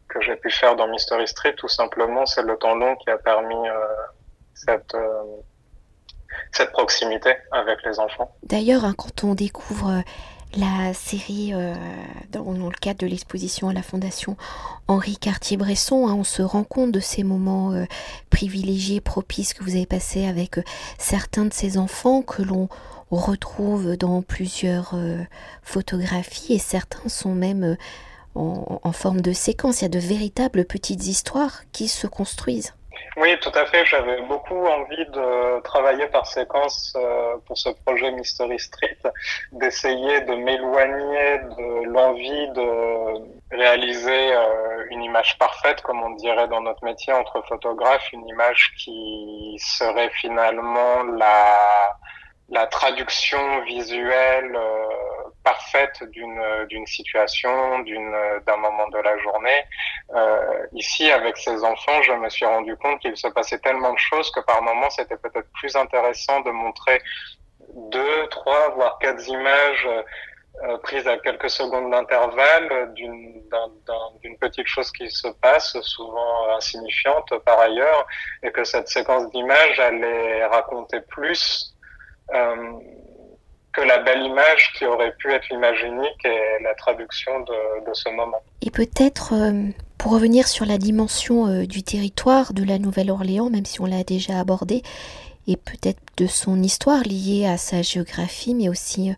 que 0.08 0.20
j'ai 0.20 0.36
pu 0.36 0.50
faire 0.50 0.76
dans 0.76 0.86
Mystery 0.88 1.26
Street, 1.26 1.54
tout 1.54 1.68
simplement, 1.68 2.26
c'est 2.26 2.42
le 2.42 2.58
temps 2.58 2.74
long 2.74 2.96
qui 2.96 3.08
a 3.08 3.16
permis 3.16 3.66
cette, 4.52 4.94
proximité 6.72 7.34
avec 7.50 7.82
les 7.82 7.98
enfants. 7.98 8.36
D'ailleurs, 8.42 8.84
hein, 8.84 8.92
quand 8.94 9.24
on 9.24 9.34
découvre 9.34 10.02
la 10.56 10.94
série 10.94 11.52
dans, 12.30 12.52
dans, 12.52 12.68
le 12.68 12.78
cadre 12.80 13.00
de 13.00 13.06
l'exposition 13.06 13.68
à 13.68 13.72
la 13.72 13.82
Fondation 13.82 14.36
Henri 14.88 15.16
Cartier-Bresson, 15.16 16.06
hein, 16.06 16.14
on 16.14 16.24
se 16.24 16.42
rend 16.42 16.64
compte 16.64 16.92
de 16.92 17.00
ces 17.00 17.24
moments 17.24 17.74
privilégiés, 18.30 19.00
propices 19.00 19.54
que 19.54 19.64
vous 19.64 19.70
avez 19.70 19.86
passés 19.86 20.26
avec 20.26 20.58
certains 20.98 21.46
de 21.46 21.52
ces 21.52 21.78
enfants 21.78 22.22
que 22.22 22.42
l'on 22.42 22.68
retrouve 23.10 23.96
dans 23.96 24.22
plusieurs 24.22 24.94
photographies 25.62 26.54
et 26.54 26.58
certains 26.58 27.08
sont 27.08 27.34
même 27.34 27.76
en, 28.34 28.80
en, 28.82 28.92
forme 28.92 29.20
de 29.20 29.32
séquence. 29.32 29.80
Il 29.80 29.84
y 29.84 29.86
a 29.86 29.90
de 29.90 29.98
véritables 29.98 30.64
petites 30.64 31.06
histoires 31.06 31.62
qui 31.72 31.88
se 31.88 32.06
construisent. 32.06 32.74
Oui, 33.16 33.38
tout 33.40 33.52
à 33.54 33.66
fait. 33.66 33.84
J'avais 33.84 34.22
beaucoup 34.22 34.66
envie 34.66 35.04
de 35.06 35.60
travailler 35.60 36.06
par 36.06 36.26
séquence 36.26 36.94
euh, 36.96 37.36
pour 37.46 37.58
ce 37.58 37.68
projet 37.84 38.10
Mystery 38.10 38.58
Street, 38.58 38.98
d'essayer 39.52 40.22
de 40.22 40.34
m'éloigner 40.34 41.38
de 41.38 41.84
l'envie 41.90 42.48
de 42.50 43.54
réaliser 43.56 44.34
euh, 44.34 44.86
une 44.90 45.02
image 45.02 45.38
parfaite, 45.38 45.82
comme 45.82 46.02
on 46.02 46.10
dirait 46.16 46.48
dans 46.48 46.62
notre 46.62 46.84
métier 46.84 47.12
entre 47.12 47.42
photographes, 47.46 48.10
une 48.12 48.26
image 48.28 48.72
qui 48.78 49.56
serait 49.58 50.10
finalement 50.10 51.02
la, 51.02 51.58
la 52.48 52.66
traduction 52.66 53.64
visuelle. 53.64 54.54
Euh, 54.54 55.12
parfaite 55.44 56.02
d'une 56.10 56.66
d'une 56.68 56.86
situation, 56.86 57.80
d'une 57.80 58.14
d'un 58.46 58.56
moment 58.56 58.88
de 58.88 58.98
la 58.98 59.18
journée. 59.18 59.64
Euh, 60.14 60.66
ici, 60.72 61.10
avec 61.10 61.36
ces 61.36 61.64
enfants, 61.64 62.02
je 62.02 62.12
me 62.12 62.28
suis 62.28 62.46
rendu 62.46 62.76
compte 62.76 63.00
qu'il 63.00 63.16
se 63.16 63.28
passait 63.28 63.58
tellement 63.58 63.92
de 63.92 63.98
choses 63.98 64.30
que 64.30 64.40
par 64.40 64.62
moments, 64.62 64.90
c'était 64.90 65.16
peut-être 65.16 65.48
plus 65.60 65.74
intéressant 65.76 66.40
de 66.40 66.50
montrer 66.50 67.02
deux, 67.90 68.26
trois, 68.28 68.70
voire 68.70 68.98
quatre 68.98 69.26
images 69.28 69.88
euh, 70.64 70.76
prises 70.78 71.08
à 71.08 71.16
quelques 71.18 71.50
secondes 71.50 71.90
d'intervalle 71.90 72.92
d'une 72.94 73.42
d'une 74.22 74.38
petite 74.38 74.66
chose 74.66 74.90
qui 74.92 75.10
se 75.10 75.28
passe, 75.28 75.78
souvent 75.82 76.56
insignifiante 76.56 77.32
par 77.44 77.58
ailleurs, 77.58 78.06
et 78.42 78.50
que 78.50 78.64
cette 78.64 78.88
séquence 78.88 79.30
d'images 79.30 79.78
allait 79.80 80.44
raconter 80.46 81.00
plus. 81.00 81.71
Euh, 82.34 82.72
que 83.72 83.80
la 83.80 83.98
belle 84.00 84.22
image 84.22 84.72
qui 84.76 84.84
aurait 84.84 85.14
pu 85.16 85.32
être 85.32 85.48
l'image 85.50 85.82
unique 85.82 86.24
et 86.24 86.62
la 86.62 86.74
traduction 86.74 87.40
de, 87.40 87.94
ce 87.94 88.10
moment. 88.10 88.36
Et 88.60 88.70
peut-être, 88.70 89.32
euh, 89.32 89.70
pour 89.96 90.12
revenir 90.12 90.46
sur 90.46 90.66
la 90.66 90.76
dimension 90.76 91.46
euh, 91.46 91.64
du 91.64 91.82
territoire 91.82 92.52
de 92.52 92.64
la 92.64 92.78
Nouvelle-Orléans, 92.78 93.48
même 93.48 93.64
si 93.64 93.80
on 93.80 93.86
l'a 93.86 94.04
déjà 94.04 94.38
abordé, 94.38 94.82
et 95.46 95.56
peut-être 95.56 96.00
de 96.18 96.26
son 96.26 96.62
histoire 96.62 97.02
liée 97.02 97.46
à 97.46 97.56
sa 97.56 97.80
géographie, 97.80 98.54
mais 98.54 98.68
aussi 98.68 99.12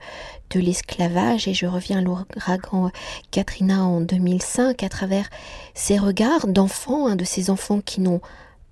de 0.50 0.61
l'esclavage. 0.61 1.49
Et 1.49 1.52
je 1.52 1.66
reviens 1.66 1.99
à 1.99 2.00
l'ouragan 2.00 2.90
Katrina 3.33 3.83
en 3.83 4.00
2005 4.00 4.85
à 4.85 4.88
travers 4.88 5.28
ses 5.75 5.99
regards 5.99 6.47
d'enfants, 6.47 7.09
hein, 7.09 7.16
de 7.16 7.25
ces 7.25 7.50
enfants 7.50 7.80
qui 7.80 8.00
n'ont 8.00 8.21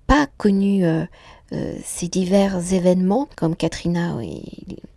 pas 0.07 0.27
connu 0.37 0.83
euh, 1.51 1.75
ces 1.83 2.07
divers 2.07 2.73
événements, 2.73 3.27
comme 3.35 3.55
Katrina 3.55 4.17
et 4.23 4.41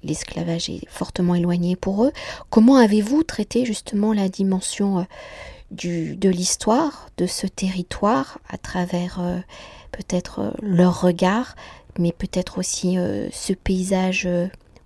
l'esclavage 0.02 0.70
est 0.70 0.86
fortement 0.88 1.34
éloigné 1.34 1.76
pour 1.76 2.04
eux. 2.04 2.12
Comment 2.50 2.76
avez-vous 2.76 3.24
traité 3.24 3.66
justement 3.66 4.12
la 4.12 4.28
dimension 4.28 5.00
euh, 5.00 5.02
du, 5.70 6.16
de 6.16 6.30
l'histoire 6.30 7.10
de 7.18 7.26
ce 7.26 7.46
territoire 7.46 8.38
à 8.48 8.56
travers 8.56 9.18
euh, 9.20 9.38
peut-être 9.92 10.54
leur 10.62 11.00
regard, 11.00 11.56
mais 11.98 12.12
peut-être 12.12 12.58
aussi 12.58 12.96
ce 13.32 13.52
paysage 13.54 14.28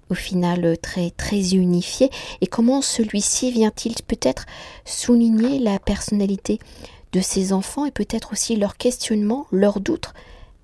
au 0.08 0.14
final 0.14 0.78
très 0.78 1.10
très 1.10 1.54
unifié? 1.54 2.08
Et 2.40 2.46
comment 2.46 2.82
celui-ci 2.82 3.50
vient-il 3.50 3.96
peut-être 4.06 4.46
souligner 4.84 5.58
la 5.58 5.80
personnalité 5.80 6.60
de 7.12 7.20
ces 7.20 7.52
enfants 7.52 7.84
et 7.84 7.90
peut-être 7.90 8.32
aussi 8.32 8.54
leur 8.54 8.76
questionnement, 8.76 9.46
leurs 9.50 9.80
doutes 9.80 10.14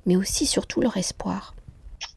mais 0.07 0.17
aussi 0.17 0.47
surtout 0.47 0.81
leur 0.81 0.97
espoir. 0.97 1.55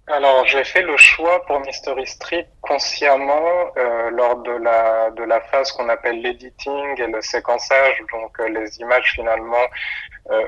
Alors 0.07 0.45
j'ai 0.47 0.63
fait 0.63 0.81
le 0.81 0.97
choix 0.97 1.45
pour 1.45 1.59
Mystery 1.59 2.07
Street 2.07 2.47
consciemment 2.61 3.71
euh, 3.77 4.09
lors 4.09 4.37
de 4.37 4.51
la 4.51 5.11
de 5.11 5.23
la 5.23 5.39
phase 5.39 5.71
qu'on 5.71 5.87
appelle 5.87 6.21
l'editing 6.21 6.99
et 6.99 7.05
le 7.05 7.21
séquençage, 7.21 8.01
donc 8.11 8.39
euh, 8.39 8.49
les 8.49 8.79
images 8.79 9.11
finalement 9.13 9.65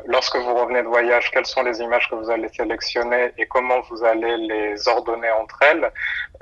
lorsque 0.06 0.36
vous 0.36 0.54
revenez 0.54 0.84
de 0.84 0.88
voyage, 0.88 1.32
quelles 1.32 1.46
sont 1.46 1.64
les 1.64 1.82
images 1.82 2.10
que 2.10 2.16
vous 2.16 2.30
allez 2.30 2.50
sélectionner 2.50 3.34
et 3.38 3.48
comment 3.48 3.82
vous 3.90 4.04
allez 4.04 4.38
les 4.38 4.88
ordonner 4.88 5.32
entre 5.32 5.58
elles, 5.62 5.92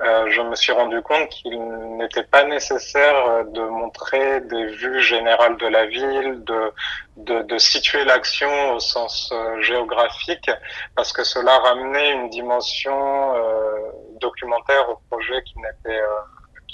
euh, 0.02 0.30
je 0.30 0.40
me 0.40 0.54
suis 0.54 0.72
rendu 0.72 1.02
compte 1.02 1.28
qu'il 1.28 1.58
n'était 1.98 2.24
pas 2.24 2.44
nécessaire 2.44 3.44
de 3.46 3.62
montrer 3.62 4.40
des 4.40 4.66
vues 4.66 5.02
générales 5.02 5.56
de 5.58 5.66
la 5.66 5.86
ville, 5.86 6.42
de, 6.44 6.72
de, 7.18 7.42
de 7.42 7.58
situer 7.58 8.04
l'action 8.04 8.72
au 8.74 8.80
sens 8.80 9.30
euh, 9.32 9.60
géographique, 9.60 10.50
parce 10.96 11.12
que 11.12 11.22
cela 11.24 11.58
ramenait 11.58 12.12
une 12.12 12.30
dimension 12.30 13.34
euh, 13.34 13.74
documentaire 14.20 14.88
au 14.88 14.98
projet 15.10 15.42
qui 15.44 15.58
n'était 15.58 16.00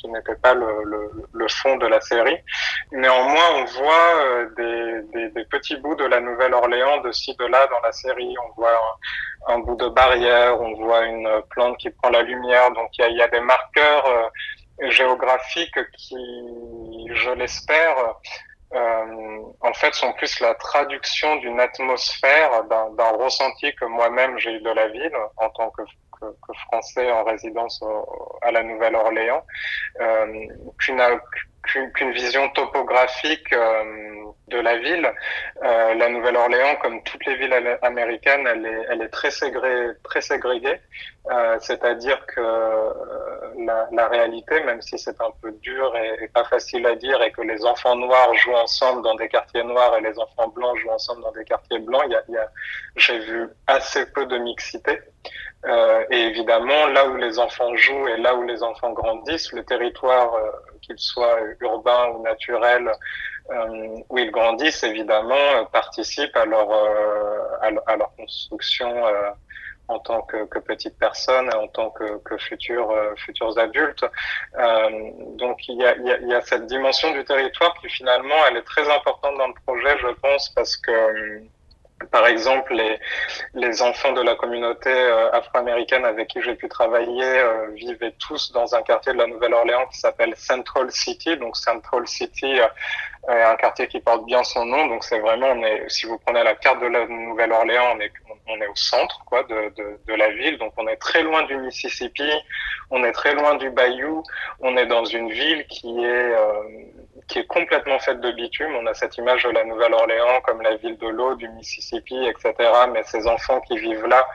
qui 0.00 0.09
n'était 0.09 0.37
pas 0.37 0.55
le, 0.55 1.49
fond 1.49 1.76
de 1.76 1.87
la 1.87 2.00
série. 2.00 2.38
Néanmoins, 2.93 3.50
on 3.55 3.65
voit 3.65 4.15
euh, 4.25 5.03
des, 5.35 5.45
petits 5.45 5.76
bouts 5.76 5.95
de 5.95 6.05
la 6.05 6.21
Nouvelle-Orléans 6.21 7.00
de 7.03 7.12
ci, 7.12 7.35
de 7.37 7.47
là 7.47 7.67
dans 7.69 7.81
la 7.81 7.93
série. 7.93 8.35
On 8.45 8.61
voit 8.61 8.99
un, 9.49 9.59
bout 9.61 9.76
de 9.76 9.88
barrière, 9.88 10.61
on 10.61 10.75
voit 10.75 11.05
une 11.07 11.29
plante 11.50 11.79
qui 11.79 11.91
prend 11.91 12.11
la 12.11 12.23
lumière. 12.23 12.71
Donc 12.73 12.91
il 12.99 13.03
y 13.03 13.05
a, 13.05 13.09
y 13.11 13.23
a, 13.23 13.29
des 13.29 13.41
marqueurs 13.41 14.07
euh, 14.07 14.91
géographiques 14.91 15.79
qui, 15.97 16.17
je 17.12 17.31
l'espère, 17.31 17.97
euh, 18.75 19.38
en 19.61 19.73
fait, 19.75 19.95
sont 19.95 20.12
plus 20.15 20.41
la 20.41 20.55
traduction 20.55 21.37
d'une 21.37 21.61
atmosphère, 21.61 22.65
d'un 22.65 23.11
ressenti 23.12 23.75
que 23.76 23.85
moi-même 23.85 24.38
j'ai 24.38 24.53
eu 24.53 24.61
de 24.61 24.71
la 24.71 24.88
ville 24.88 25.17
en 25.37 25.49
tant 25.50 25.71
que 25.71 25.83
que, 26.20 26.52
français 26.66 27.11
en 27.11 27.25
résidence 27.25 27.82
à 28.42 28.50
la 28.50 28.62
Nouvelle-Orléans, 28.62 29.44
euh, 30.00 30.46
qu'une 31.66 32.12
vision 32.12 32.49
topographique 32.50 33.52
euh, 33.52 33.85
de 34.49 34.58
la 34.58 34.78
ville. 34.78 35.12
Euh, 35.64 35.94
la 35.94 36.08
Nouvelle-Orléans, 36.08 36.76
comme 36.80 37.02
toutes 37.02 37.25
les 37.26 37.37
villes 37.37 37.78
américaines, 37.82 38.46
elle 38.46 39.02
est, 39.02 39.08
très, 39.08 39.30
ségrégée, 39.30 39.92
très 40.04 40.20
ségrégée. 40.20 40.80
Euh, 41.30 41.56
c'est-à-dire 41.61 42.25
que 42.26 42.40
la, 43.92 44.08
réalité, 44.08 44.62
même 44.62 44.80
si 44.80 44.99
c'est 44.99 45.20
un 45.20 45.30
peu 45.42 45.50
dur 45.62 45.96
et, 45.96 46.28
pas 46.28 46.44
facile 46.44 46.87
à 46.87 46.94
dire, 46.94 47.20
et 47.23 47.32
que 47.32 47.42
les 47.42 47.64
enfants 47.64 47.96
noirs 47.96 48.32
jouent 48.35 48.54
ensemble 48.54 49.02
dans 49.02 49.16
des 49.16 49.28
quartiers 49.28 49.64
noirs 49.64 49.96
et 49.96 50.02
les 50.02 50.16
enfants 50.18 50.49
blancs 50.49 50.78
jouent 50.78 50.90
ensemble 50.90 51.23
dans 51.23 51.32
des 51.32 51.44
quartiers 51.44 51.80
blancs, 51.80 52.04
y 52.06 52.32
y 52.32 52.37
a 52.37 52.46
j'ai 52.96 53.18
vu 53.18 53.49
assez 53.66 54.06
peu 54.12 54.26
de 54.26 54.38
mixité. 54.38 55.00
Et 56.11 56.20
évidemment, 56.20 56.87
là 56.87 57.08
où 57.08 57.16
les 57.16 57.40
enfants 57.40 57.75
jouent 57.75 58.06
et 58.06 58.16
là 58.18 58.37
où 58.37 58.42
les 58.42 58.62
enfants 58.62 58.92
grandissent, 58.92 59.52
le 59.52 59.64
territoire, 59.64 60.30
euh, 60.76 60.78
qu'il 60.83 60.99
soit 60.99 61.38
urbain 61.61 62.09
ou 62.14 62.23
naturel, 62.23 62.90
euh, 63.50 63.99
où 64.09 64.18
ils 64.18 64.30
grandissent, 64.30 64.83
évidemment, 64.83 65.35
euh, 65.35 65.64
participe 65.66 66.35
à 66.37 66.45
leur, 66.45 66.68
euh, 66.71 67.71
à, 67.87 67.97
leur 67.97 68.14
construction 68.16 69.04
en 69.88 70.00
tant 70.00 70.23
que, 70.23 70.47
que 70.47 70.59
petite 70.59 70.99
personne, 70.99 71.52
en 71.54 71.68
tant 71.68 71.90
que, 71.90 72.37
futurs, 72.38 72.92
futurs 73.16 73.56
adultes. 73.56 74.04
donc 75.37 75.68
il 75.68 75.78
y 75.78 76.35
a 76.35 76.40
cette 76.40 76.66
dimension 76.66 77.12
du 77.12 77.25
territoire 77.25 77.73
qui 77.80 77.88
finalement, 77.88 78.35
elle 78.49 78.56
est 78.56 78.62
très 78.62 78.90
importante 78.90 79.38
dans 79.38 79.47
le 79.47 79.54
projet, 79.64 79.97
je 79.99 80.09
pense, 80.21 80.49
parce 80.50 80.76
que 80.76 81.42
par 82.11 82.26
exemple, 82.26 82.75
les, 82.75 82.99
les 83.55 83.81
enfants 83.81 84.12
de 84.12 84.21
la 84.21 84.35
communauté 84.35 84.91
euh, 84.91 85.31
afro-américaine 85.33 86.05
avec 86.05 86.29
qui 86.29 86.43
j'ai 86.43 86.55
pu 86.55 86.69
travailler 86.69 87.25
euh, 87.25 87.69
vivaient 87.75 88.15
tous 88.19 88.53
dans 88.53 88.75
un 88.75 88.83
quartier 88.83 89.12
de 89.15 89.19
la 89.19 89.26
Nouvelle-Orléans 89.26 89.87
qui 89.91 89.99
s'appelle 89.99 90.35
Central 90.37 90.91
City. 90.91 91.37
Donc 91.38 91.57
Central 91.57 92.07
City 92.07 92.61
euh, 92.61 93.33
est 93.33 93.43
un 93.43 93.57
quartier 93.57 93.88
qui 93.88 94.00
porte 94.00 94.26
bien 94.26 94.45
son 94.45 94.67
nom. 94.67 94.87
Donc 94.88 95.05
c'est 95.05 95.21
vraiment, 95.21 95.49
on 95.49 95.62
est, 95.62 95.88
si 95.88 96.07
vous 96.07 96.19
prenez 96.19 96.45
la 96.45 96.55
carte 96.55 96.81
de 96.81 96.87
la 96.87 97.07
Nouvelle-Orléans, 97.07 97.95
on 97.97 98.00
est, 98.00 98.12
on 98.49 98.61
est 98.61 98.67
au 98.67 98.76
centre 98.76 99.25
quoi 99.25 99.43
de, 99.45 99.73
de, 99.76 99.99
de, 100.07 100.15
la 100.15 100.31
ville. 100.31 100.59
Donc 100.59 100.73
on 100.76 100.87
est 100.88 100.97
très 100.97 101.23
loin 101.23 101.43
du 101.45 101.57
Mississippi, 101.57 102.31
on 102.91 103.05
est 103.05 103.12
très 103.12 103.35
loin 103.35 103.55
du 103.57 103.71
Bayou. 103.71 104.23
On 104.61 104.76
est 104.76 104.87
dans 104.87 105.05
une 105.05 105.31
ville 105.31 105.67
qui 105.67 106.05
est 106.05 106.33
qui 107.29 107.41
est 107.41 107.47
complètement 107.47 107.99
faite 107.99 108.21
de 108.21 108.31
bitume. 108.33 108.75
On 108.76 108.87
a 108.87 108.95
cette 108.95 109.17
image 109.17 109.43
de 109.43 109.50
la 109.50 109.65
Nouvelle-Orléans 109.65 110.41
comme 110.45 110.62
la 110.62 110.76
ville 110.76 110.97
de 110.99 111.09
l'eau, 111.09 111.35
du 111.35 111.49
Mississippi, 111.49 112.17
etc. 112.26 112.55
Mais 112.93 113.03
ces 113.05 113.26
enfants 113.26 113.61
qui 113.62 113.79
vivent 113.79 114.07
là, 114.07 114.26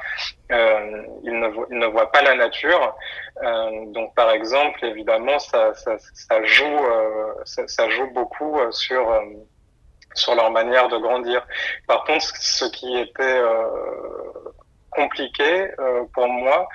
euh, 0.52 1.04
ils, 1.24 1.40
ne, 1.40 1.48
ils, 1.70 1.78
ne, 1.78 1.88
voient 1.88 2.12
pas 2.12 2.22
la 2.22 2.36
nature. 2.36 2.96
Euh, 3.44 3.86
donc, 3.88 4.14
par 4.16 4.32
exemple, 4.32 4.84
évidemment, 4.86 5.40
ça, 5.40 5.74
ça, 5.76 5.98
ça 6.00 6.44
joue, 6.44 6.66
euh, 6.66 7.34
ça, 7.46 7.68
ça, 7.68 7.90
joue 7.90 8.08
beaucoup 8.08 8.60
euh, 8.60 8.72
sur 8.72 9.10
euh, 9.10 9.22
sur 10.14 10.36
leur 10.36 10.52
manière 10.52 10.88
de 10.90 10.98
grandir. 10.98 11.46
Par 11.88 12.04
contre, 12.04 12.26
ce 12.26 12.66
qui 12.66 12.98
était 12.98 13.22
euh, 13.22 13.68
compliqué 14.92 15.70
pour 16.14 16.28
moi, 16.28 16.68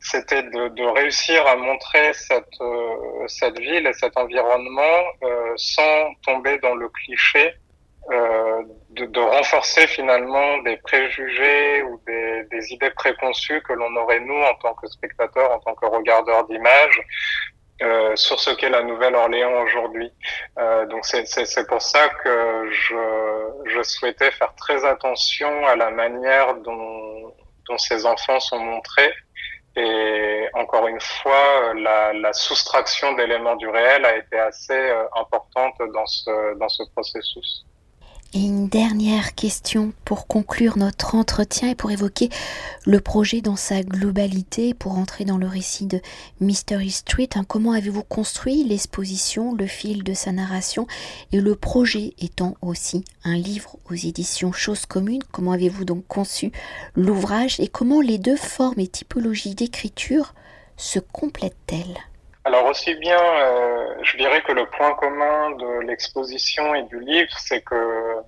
c'était 0.00 0.42
de, 0.42 0.68
de, 0.68 0.84
réussir 0.84 1.46
à 1.46 1.56
montrer 1.56 2.12
cette, 2.14 2.60
euh, 2.60 3.28
cette 3.28 3.58
ville 3.58 3.86
et 3.86 3.92
cet 3.92 4.16
environnement 4.16 5.02
euh, 5.22 5.52
sans 5.56 6.14
tomber 6.24 6.58
dans 6.58 6.74
le 6.74 6.88
cliché, 6.88 7.54
euh, 8.10 8.62
de, 8.90 9.04
de, 9.04 9.20
renforcer 9.20 9.86
finalement 9.86 10.58
des 10.62 10.78
préjugés 10.78 11.82
ou 11.82 12.00
des, 12.06 12.44
des 12.50 12.72
idées 12.72 12.90
préconçues 12.90 13.60
que 13.62 13.74
l'on 13.74 13.94
aurait 13.96 14.20
nous 14.20 14.42
en 14.42 14.54
tant 14.54 14.74
que 14.74 14.86
spectateurs, 14.88 15.52
en 15.52 15.58
tant 15.58 15.74
que 15.74 15.86
regardeurs 15.86 16.46
d'images. 16.46 17.00
Euh, 17.82 18.14
sur 18.14 18.38
ce 18.38 18.50
qu'est 18.50 18.68
la 18.68 18.82
Nouvelle-Orléans 18.82 19.62
aujourd'hui. 19.62 20.12
Euh, 20.58 20.84
donc 20.86 21.06
c'est 21.06 21.66
pour 21.66 21.80
ça 21.80 22.10
que 22.22 22.70
je, 22.70 23.70
je 23.74 23.82
souhaitais 23.82 24.30
faire 24.32 24.54
très 24.54 24.84
attention 24.84 25.66
à 25.66 25.76
la 25.76 25.90
manière 25.90 26.56
dont, 26.56 27.34
dont 27.66 27.78
ces 27.78 28.04
enfants 28.04 28.38
sont 28.38 28.58
montrés 28.58 29.14
et 29.76 30.48
encore 30.54 30.88
une 30.88 31.00
fois, 31.00 31.74
la, 31.74 32.12
la 32.12 32.32
soustraction 32.32 33.12
d'éléments 33.12 33.56
du 33.56 33.68
réel 33.68 34.04
a 34.04 34.16
été 34.16 34.38
assez 34.38 34.72
euh, 34.72 35.04
importante 35.16 35.74
dans 35.94 36.06
ce, 36.06 36.58
dans 36.58 36.68
ce 36.68 36.82
processus. 36.92 37.64
Et 38.32 38.38
une 38.38 38.68
dernière 38.68 39.34
question 39.34 39.92
pour 40.04 40.28
conclure 40.28 40.78
notre 40.78 41.16
entretien 41.16 41.70
et 41.70 41.74
pour 41.74 41.90
évoquer 41.90 42.28
le 42.86 43.00
projet 43.00 43.40
dans 43.40 43.56
sa 43.56 43.82
globalité, 43.82 44.72
pour 44.72 44.92
entrer 44.92 45.24
dans 45.24 45.36
le 45.36 45.48
récit 45.48 45.86
de 45.86 46.00
Mystery 46.38 46.92
Street. 46.92 47.30
Hein, 47.34 47.42
comment 47.42 47.72
avez-vous 47.72 48.04
construit 48.04 48.62
l'exposition, 48.62 49.52
le 49.56 49.66
fil 49.66 50.04
de 50.04 50.14
sa 50.14 50.30
narration 50.30 50.86
et 51.32 51.40
le 51.40 51.56
projet 51.56 52.14
étant 52.20 52.54
aussi 52.62 53.04
un 53.24 53.34
livre 53.34 53.78
aux 53.90 53.94
éditions 53.94 54.52
Choses 54.52 54.86
communes? 54.86 55.24
Comment 55.32 55.50
avez-vous 55.50 55.84
donc 55.84 56.06
conçu 56.06 56.52
l'ouvrage 56.94 57.58
et 57.58 57.66
comment 57.66 58.00
les 58.00 58.18
deux 58.18 58.36
formes 58.36 58.78
et 58.78 58.86
typologies 58.86 59.56
d'écriture 59.56 60.34
se 60.76 61.00
complètent-elles? 61.00 61.98
Alors 62.44 62.64
aussi 62.64 62.94
bien, 62.94 63.20
euh, 63.20 63.94
je 64.02 64.16
dirais 64.16 64.40
que 64.42 64.52
le 64.52 64.64
point 64.64 64.94
commun 64.94 65.50
de 65.56 65.86
l'exposition 65.86 66.74
et 66.74 66.84
du 66.84 66.98
livre, 66.98 67.36
c'est 67.38 67.60
que, 67.60 67.74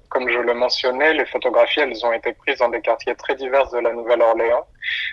comme 0.08 0.28
je 0.28 0.38
le 0.38 0.54
mentionnais, 0.54 1.14
les 1.14 1.26
photographies, 1.26 1.80
elles 1.80 2.04
ont 2.04 2.12
été 2.12 2.32
prises 2.32 2.58
dans 2.58 2.68
des 2.68 2.80
quartiers 2.80 3.14
très 3.14 3.34
divers 3.34 3.68
de 3.70 3.78
la 3.78 3.92
Nouvelle-Orléans. 3.92 4.66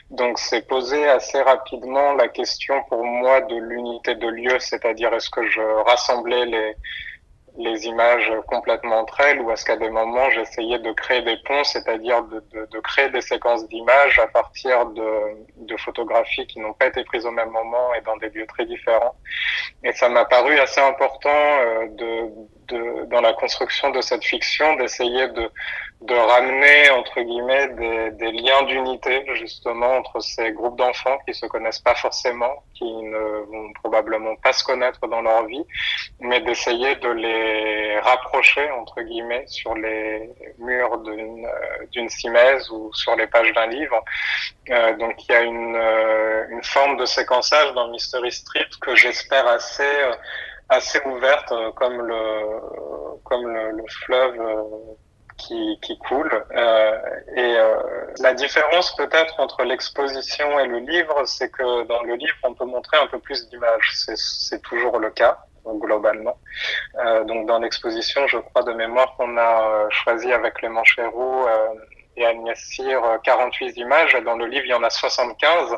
Donc 0.09 0.39
c'est 0.39 0.67
posé 0.67 1.07
assez 1.07 1.41
rapidement 1.41 2.13
la 2.13 2.27
question 2.27 2.83
pour 2.89 3.03
moi 3.03 3.41
de 3.41 3.55
l'unité 3.55 4.15
de 4.15 4.27
lieu, 4.27 4.59
c'est-à-dire 4.59 5.13
est-ce 5.13 5.29
que 5.29 5.47
je 5.47 5.61
rassemblais 5.61 6.45
les, 6.45 6.75
les 7.59 7.85
images 7.87 8.31
complètement 8.47 8.99
entre 8.99 9.19
elles 9.19 9.41
ou 9.41 9.51
est-ce 9.51 9.65
qu'à 9.65 9.75
des 9.75 9.89
moments 9.89 10.29
j'essayais 10.31 10.79
de 10.79 10.91
créer 10.93 11.21
des 11.21 11.37
ponts, 11.45 11.63
c'est-à-dire 11.65 12.23
de, 12.23 12.39
de, 12.53 12.65
de, 12.65 12.79
créer 12.79 13.09
des 13.09 13.21
séquences 13.21 13.67
d'images 13.67 14.17
à 14.17 14.27
partir 14.27 14.85
de, 14.87 15.09
de 15.57 15.77
photographies 15.77 16.47
qui 16.47 16.59
n'ont 16.59 16.73
pas 16.73 16.87
été 16.87 17.03
prises 17.03 17.25
au 17.25 17.31
même 17.31 17.49
moment 17.49 17.93
et 17.95 18.01
dans 18.01 18.15
des 18.17 18.29
lieux 18.29 18.47
très 18.47 18.65
différents. 18.65 19.15
Et 19.83 19.91
ça 19.91 20.07
m'a 20.07 20.23
paru 20.25 20.57
assez 20.57 20.79
important 20.79 21.29
euh, 21.29 21.87
de, 21.89 22.11
de, 22.69 23.05
dans 23.07 23.21
la 23.21 23.33
construction 23.33 23.89
de 23.91 23.99
cette 24.01 24.23
fiction 24.23 24.75
d'essayer 24.77 25.27
de, 25.27 25.51
de 26.01 26.15
ramener 26.15 26.89
entre 26.91 27.19
guillemets 27.19 27.67
des, 27.69 28.11
des 28.11 28.31
liens 28.31 28.63
d'unité 28.63 29.25
justement 29.33 29.97
entre 29.97 30.21
ces 30.21 30.53
groupes 30.53 30.77
d'enfants 30.77 31.17
qui 31.27 31.33
se 31.33 31.45
connaissent 31.45 31.81
pas 31.81 31.95
forcément, 31.95 32.63
qui 32.73 32.89
ne 32.89 33.17
vont 33.51 33.73
probablement 33.73 34.35
pas 34.37 34.53
se 34.53 34.63
connaître 34.63 35.05
dans 35.07 35.21
leur 35.21 35.45
vie, 35.45 35.65
mais 36.21 36.39
d'essayer 36.39 36.95
de 36.95 37.09
les 37.09 37.99
rapprocher 37.99 38.71
entre 38.71 39.01
guillemets 39.01 39.43
sur 39.47 39.75
les 39.75 40.29
murs 40.57 40.99
d'une 40.99 41.45
d'une 41.91 42.07
simèse 42.07 42.69
ou 42.69 42.93
sur 42.93 43.17
les 43.17 43.27
pages 43.27 43.51
d'un 43.51 43.67
livre. 43.67 44.01
Euh, 44.69 44.95
donc 44.95 45.15
il 45.27 45.31
y 45.33 45.35
a 45.35 45.41
une, 45.41 45.75
euh, 45.75 46.45
une 46.49 46.63
forme 46.63 46.95
de 46.95 47.05
séquençage 47.05 47.73
dans 47.73 47.89
Mystery 47.89 48.31
Street 48.31 48.69
que 48.79 48.95
j'espère 48.95 49.45
assez 49.47 49.83
euh, 49.83 50.13
assez 50.69 51.01
ouverte 51.05 51.51
comme 51.75 52.01
le 52.03 52.21
comme 53.25 53.47
le, 53.47 53.71
le 53.71 53.83
fleuve 54.05 54.39
qui, 55.39 55.79
qui 55.81 55.97
coule. 55.97 56.31
Euh, 56.55 56.99
et 57.35 57.55
euh, 57.57 57.75
la 58.19 58.33
différence 58.33 58.95
peut-être 58.95 59.39
entre 59.39 59.63
l'exposition 59.63 60.59
et 60.59 60.67
le 60.67 60.79
livre, 60.79 61.23
c'est 61.25 61.49
que 61.49 61.85
dans 61.87 62.03
le 62.03 62.15
livre, 62.15 62.35
on 62.43 62.53
peut 62.53 62.65
montrer 62.65 62.97
un 62.97 63.07
peu 63.07 63.19
plus 63.19 63.49
d'images. 63.49 63.91
C'est 63.93 64.61
toujours 64.61 64.99
le 64.99 65.09
cas. 65.09 65.37
globalement. 65.65 66.37
donc 67.29 67.47
dans 67.47 67.59
l'exposition, 67.59 68.25
je 68.27 68.37
crois 68.37 68.63
de 68.63 68.73
mémoire 68.73 69.15
qu'on 69.15 69.37
a 69.37 69.87
choisi 69.89 70.31
avec 70.31 70.55
Clément 70.55 70.83
Chéroux 70.83 71.45
et 72.17 72.25
Agnès 72.25 72.59
Cyr 72.59 73.01
48 73.23 73.77
images. 73.77 74.17
Dans 74.25 74.35
le 74.35 74.47
livre, 74.47 74.65
il 74.65 74.71
y 74.71 74.73
en 74.73 74.83
a 74.83 74.89
75. 74.89 75.75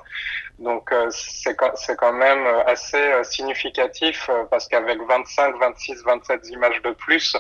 Donc 0.62 0.94
c'est 1.10 1.56
quand 1.56 2.14
même 2.14 2.46
assez 2.66 3.12
significatif 3.24 4.30
parce 4.50 4.68
qu'avec 4.68 5.00
25, 5.02 5.58
26, 5.58 6.04
27 6.04 6.50
images 6.50 6.82
de 6.84 6.92
plus, 6.92 7.36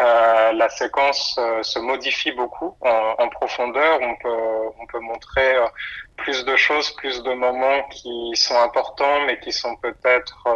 euh, 0.00 0.52
la 0.52 0.70
séquence 0.70 1.36
euh, 1.38 1.62
se 1.62 1.78
modifie 1.78 2.32
beaucoup 2.32 2.74
en, 2.80 3.14
en, 3.18 3.28
profondeur. 3.28 3.98
On 4.00 4.16
peut, 4.16 4.72
on 4.80 4.86
peut 4.86 5.00
montrer 5.00 5.56
euh, 5.56 5.66
plus 6.16 6.46
de 6.46 6.56
choses, 6.56 6.90
plus 6.92 7.22
de 7.22 7.34
moments 7.34 7.82
qui 7.90 8.30
sont 8.34 8.58
importants, 8.58 9.20
mais 9.26 9.38
qui 9.40 9.52
sont 9.52 9.76
peut-être 9.76 10.48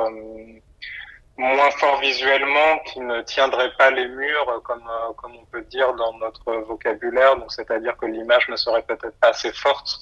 moins 1.36 1.70
forts 1.72 2.00
visuellement, 2.00 2.78
qui 2.86 3.00
ne 3.00 3.20
tiendraient 3.22 3.74
pas 3.76 3.90
les 3.90 4.08
murs, 4.08 4.62
comme, 4.64 4.88
comme 5.18 5.36
on 5.36 5.44
peut 5.46 5.62
dire 5.62 5.92
dans 5.94 6.14
notre 6.14 6.52
vocabulaire. 6.66 7.36
Donc, 7.36 7.52
c'est-à-dire 7.52 7.94
que 7.98 8.06
l'image 8.06 8.48
ne 8.48 8.56
serait 8.56 8.82
peut-être 8.82 9.18
pas 9.20 9.28
assez 9.28 9.52
forte 9.52 9.98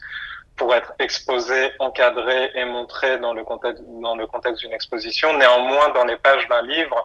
pour 0.56 0.74
être 0.74 0.92
exposée, 0.98 1.72
encadrée 1.78 2.50
et 2.54 2.64
montrée 2.64 3.18
dans 3.18 3.32
le 3.32 3.44
contexte, 3.44 3.82
dans 4.00 4.14
le 4.14 4.26
contexte 4.26 4.62
d'une 4.62 4.72
exposition. 4.72 5.36
Néanmoins, 5.36 5.88
dans 5.90 6.04
les 6.04 6.16
pages 6.16 6.46
d'un 6.48 6.62
livre, 6.62 7.04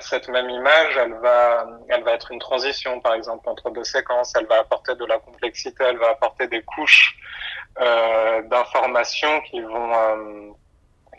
cette 0.00 0.28
même 0.28 0.48
image, 0.48 0.96
elle 0.96 1.14
va, 1.14 1.66
elle 1.88 2.02
va 2.02 2.12
être 2.12 2.30
une 2.30 2.38
transition, 2.38 3.00
par 3.00 3.14
exemple, 3.14 3.48
entre 3.48 3.70
deux 3.70 3.84
séquences. 3.84 4.32
Elle 4.38 4.46
va 4.46 4.60
apporter 4.60 4.94
de 4.94 5.04
la 5.04 5.18
complexité, 5.18 5.84
elle 5.84 5.98
va 5.98 6.10
apporter 6.10 6.46
des 6.48 6.62
couches 6.62 7.16
euh, 7.80 8.42
d'informations 8.42 9.40
qui 9.42 9.60
vont 9.60 9.92
euh, 9.94 10.50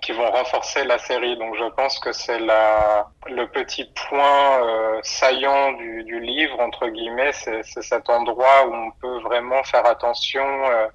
qui 0.01 0.11
vont 0.11 0.29
renforcer 0.29 0.83
la 0.83 0.97
série. 0.99 1.37
Donc, 1.37 1.55
je 1.57 1.69
pense 1.71 1.99
que 1.99 2.11
c'est 2.11 2.39
la 2.39 3.07
le 3.27 3.47
petit 3.47 3.85
point 4.09 4.63
euh, 4.63 4.99
saillant 5.03 5.73
du, 5.73 6.03
du, 6.03 6.19
livre 6.19 6.59
entre 6.59 6.87
guillemets. 6.87 7.31
C'est 7.33 7.63
cet 7.63 8.09
endroit 8.09 8.67
où 8.67 8.73
on 8.73 8.91
peut 8.91 9.19
vraiment 9.21 9.63
faire 9.63 9.85
attention 9.85 10.45
euh, 10.45 10.87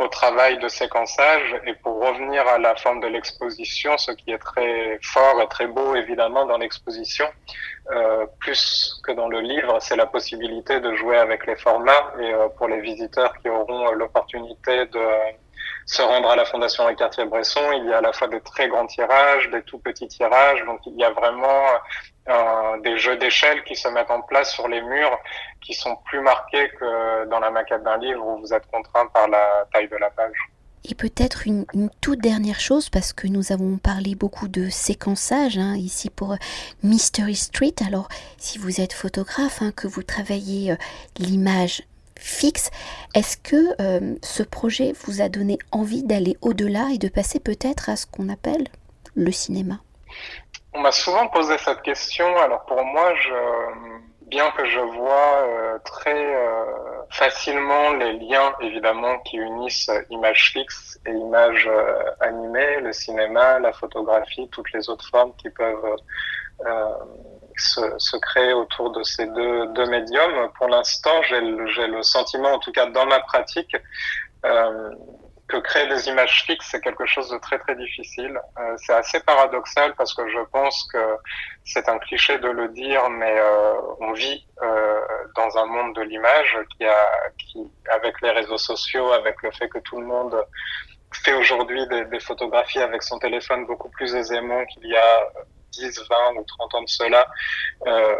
au 0.00 0.08
travail 0.08 0.58
de 0.58 0.68
séquençage. 0.68 1.54
Et 1.66 1.74
pour 1.74 2.00
revenir 2.04 2.46
à 2.48 2.58
la 2.58 2.74
forme 2.74 3.00
de 3.00 3.06
l'exposition, 3.06 3.96
ce 3.98 4.12
qui 4.12 4.30
est 4.32 4.38
très 4.38 4.98
fort 5.02 5.40
et 5.42 5.48
très 5.48 5.66
beau 5.66 5.94
évidemment 5.94 6.46
dans 6.46 6.58
l'exposition, 6.58 7.26
euh, 7.92 8.26
plus 8.40 9.00
que 9.04 9.12
dans 9.12 9.28
le 9.28 9.40
livre, 9.40 9.78
c'est 9.80 9.96
la 9.96 10.06
possibilité 10.06 10.80
de 10.80 10.94
jouer 10.96 11.18
avec 11.18 11.46
les 11.46 11.56
formats. 11.56 12.12
Et 12.18 12.32
euh, 12.32 12.48
pour 12.56 12.68
les 12.68 12.80
visiteurs 12.80 13.32
qui 13.40 13.48
auront 13.48 13.92
l'opportunité 13.92 14.86
de 14.86 15.06
se 15.86 16.02
rendre 16.02 16.30
à 16.30 16.36
la 16.36 16.46
Fondation 16.46 16.88
et 16.88 16.94
Cartier-Bresson, 16.94 17.72
il 17.72 17.86
y 17.86 17.92
a 17.92 17.98
à 17.98 18.00
la 18.00 18.12
fois 18.12 18.28
des 18.28 18.40
très 18.40 18.68
grands 18.68 18.86
tirages, 18.86 19.50
des 19.50 19.62
tout 19.62 19.78
petits 19.78 20.08
tirages, 20.08 20.64
donc 20.64 20.80
il 20.86 20.96
y 20.96 21.04
a 21.04 21.10
vraiment 21.10 21.64
euh, 22.28 22.80
des 22.82 22.98
jeux 22.98 23.16
d'échelle 23.16 23.62
qui 23.64 23.76
se 23.76 23.88
mettent 23.88 24.10
en 24.10 24.22
place 24.22 24.52
sur 24.52 24.68
les 24.68 24.82
murs 24.82 25.18
qui 25.60 25.74
sont 25.74 25.96
plus 26.06 26.20
marqués 26.20 26.70
que 26.78 27.26
dans 27.26 27.40
la 27.40 27.50
maquette 27.50 27.82
d'un 27.82 27.98
livre 27.98 28.24
où 28.26 28.40
vous 28.40 28.52
êtes 28.52 28.66
contraint 28.70 29.06
par 29.06 29.28
la 29.28 29.64
taille 29.72 29.88
de 29.88 29.96
la 29.96 30.10
page. 30.10 30.36
Et 30.88 30.94
peut-être 30.94 31.46
une, 31.46 31.66
toute 32.00 32.20
dernière 32.20 32.58
chose, 32.58 32.88
parce 32.88 33.12
que 33.12 33.26
nous 33.26 33.52
avons 33.52 33.76
parlé 33.76 34.14
beaucoup 34.14 34.48
de 34.48 34.70
séquençage 34.70 35.58
hein, 35.58 35.76
ici 35.76 36.08
pour 36.08 36.36
Mystery 36.82 37.36
Street. 37.36 37.74
Alors, 37.86 38.08
si 38.38 38.58
vous 38.58 38.80
êtes 38.80 38.94
photographe, 38.94 39.60
hein, 39.60 39.72
que 39.76 39.86
vous 39.86 40.02
travaillez 40.02 40.72
euh, 40.72 40.76
l'image 41.18 41.82
fixe. 42.20 42.70
Est-ce 43.14 43.36
que 43.36 43.80
euh, 43.80 44.14
ce 44.22 44.42
projet 44.42 44.92
vous 45.04 45.20
a 45.20 45.28
donné 45.28 45.58
envie 45.72 46.02
d'aller 46.02 46.36
au-delà 46.42 46.88
et 46.92 46.98
de 46.98 47.08
passer 47.08 47.40
peut-être 47.40 47.88
à 47.88 47.96
ce 47.96 48.06
qu'on 48.06 48.28
appelle 48.28 48.68
le 49.14 49.32
cinéma? 49.32 49.80
On 50.72 50.80
m'a 50.80 50.92
souvent 50.92 51.26
posé 51.28 51.58
cette 51.58 51.82
question. 51.82 52.36
Alors 52.38 52.64
pour 52.64 52.82
moi, 52.84 53.14
je, 53.16 54.26
bien 54.26 54.50
que 54.52 54.64
je 54.64 54.78
vois 54.78 55.42
euh, 55.42 55.78
très 55.84 56.34
euh, 56.36 56.64
facilement 57.10 57.92
les 57.94 58.12
liens 58.14 58.54
évidemment 58.60 59.18
qui 59.20 59.36
unissent 59.36 59.90
images 60.10 60.52
fixes 60.52 60.98
et 61.06 61.10
images 61.10 61.68
animées, 62.20 62.80
le 62.80 62.92
cinéma, 62.92 63.58
la 63.58 63.72
photographie, 63.72 64.48
toutes 64.50 64.72
les 64.72 64.88
autres 64.88 65.08
formes 65.08 65.34
qui 65.36 65.50
peuvent 65.50 65.96
se, 67.56 67.80
se, 67.98 68.16
créer 68.16 68.52
autour 68.52 68.90
de 68.90 69.02
ces 69.02 69.26
deux, 69.26 69.66
deux 69.68 69.86
médiums. 69.86 70.50
Pour 70.56 70.68
l'instant, 70.68 71.22
j'ai 71.28 71.40
le, 71.40 71.86
le, 71.86 72.02
sentiment, 72.02 72.52
en 72.52 72.58
tout 72.58 72.72
cas 72.72 72.86
dans 72.86 73.06
ma 73.06 73.20
pratique, 73.20 73.76
euh, 74.44 74.90
que 75.50 75.58
créer 75.58 75.86
des 75.88 76.08
images 76.08 76.44
fixes, 76.46 76.68
c'est 76.70 76.80
quelque 76.80 77.06
chose 77.06 77.28
de 77.30 77.38
très 77.38 77.58
très 77.58 77.74
difficile. 77.76 78.40
Euh, 78.58 78.74
c'est 78.78 78.94
assez 78.94 79.20
paradoxal 79.20 79.94
parce 79.96 80.14
que 80.14 80.28
je 80.28 80.40
pense 80.52 80.88
que 80.92 81.16
c'est 81.64 81.88
un 81.88 81.98
cliché 81.98 82.38
de 82.38 82.48
le 82.48 82.68
dire, 82.68 83.08
mais 83.10 83.34
euh, 83.38 83.74
on 84.00 84.12
vit 84.12 84.46
euh, 84.62 85.00
dans 85.36 85.58
un 85.58 85.66
monde 85.66 85.94
de 85.96 86.02
l'image 86.02 86.58
qui 86.76 86.84
a, 86.84 87.08
qui, 87.38 87.70
avec 87.92 88.20
les 88.22 88.30
réseaux 88.30 88.58
sociaux, 88.58 89.12
avec 89.12 89.42
le 89.42 89.50
fait 89.50 89.68
que 89.68 89.78
tout 89.80 90.00
le 90.00 90.06
monde 90.06 90.36
fait 91.24 91.34
aujourd'hui 91.34 91.86
des, 91.88 92.04
des, 92.04 92.20
photographies 92.20 92.80
avec 92.80 93.02
son 93.02 93.18
téléphone 93.18 93.66
beaucoup 93.66 93.90
plus 93.90 94.14
aisément 94.14 94.64
qu'il 94.66 94.86
y 94.86 94.96
a 94.96 95.30
10, 95.72 96.02
20 96.08 96.38
ou 96.38 96.44
30 96.44 96.74
ans 96.74 96.82
de 96.82 96.88
cela, 96.88 97.26
euh, 97.86 98.14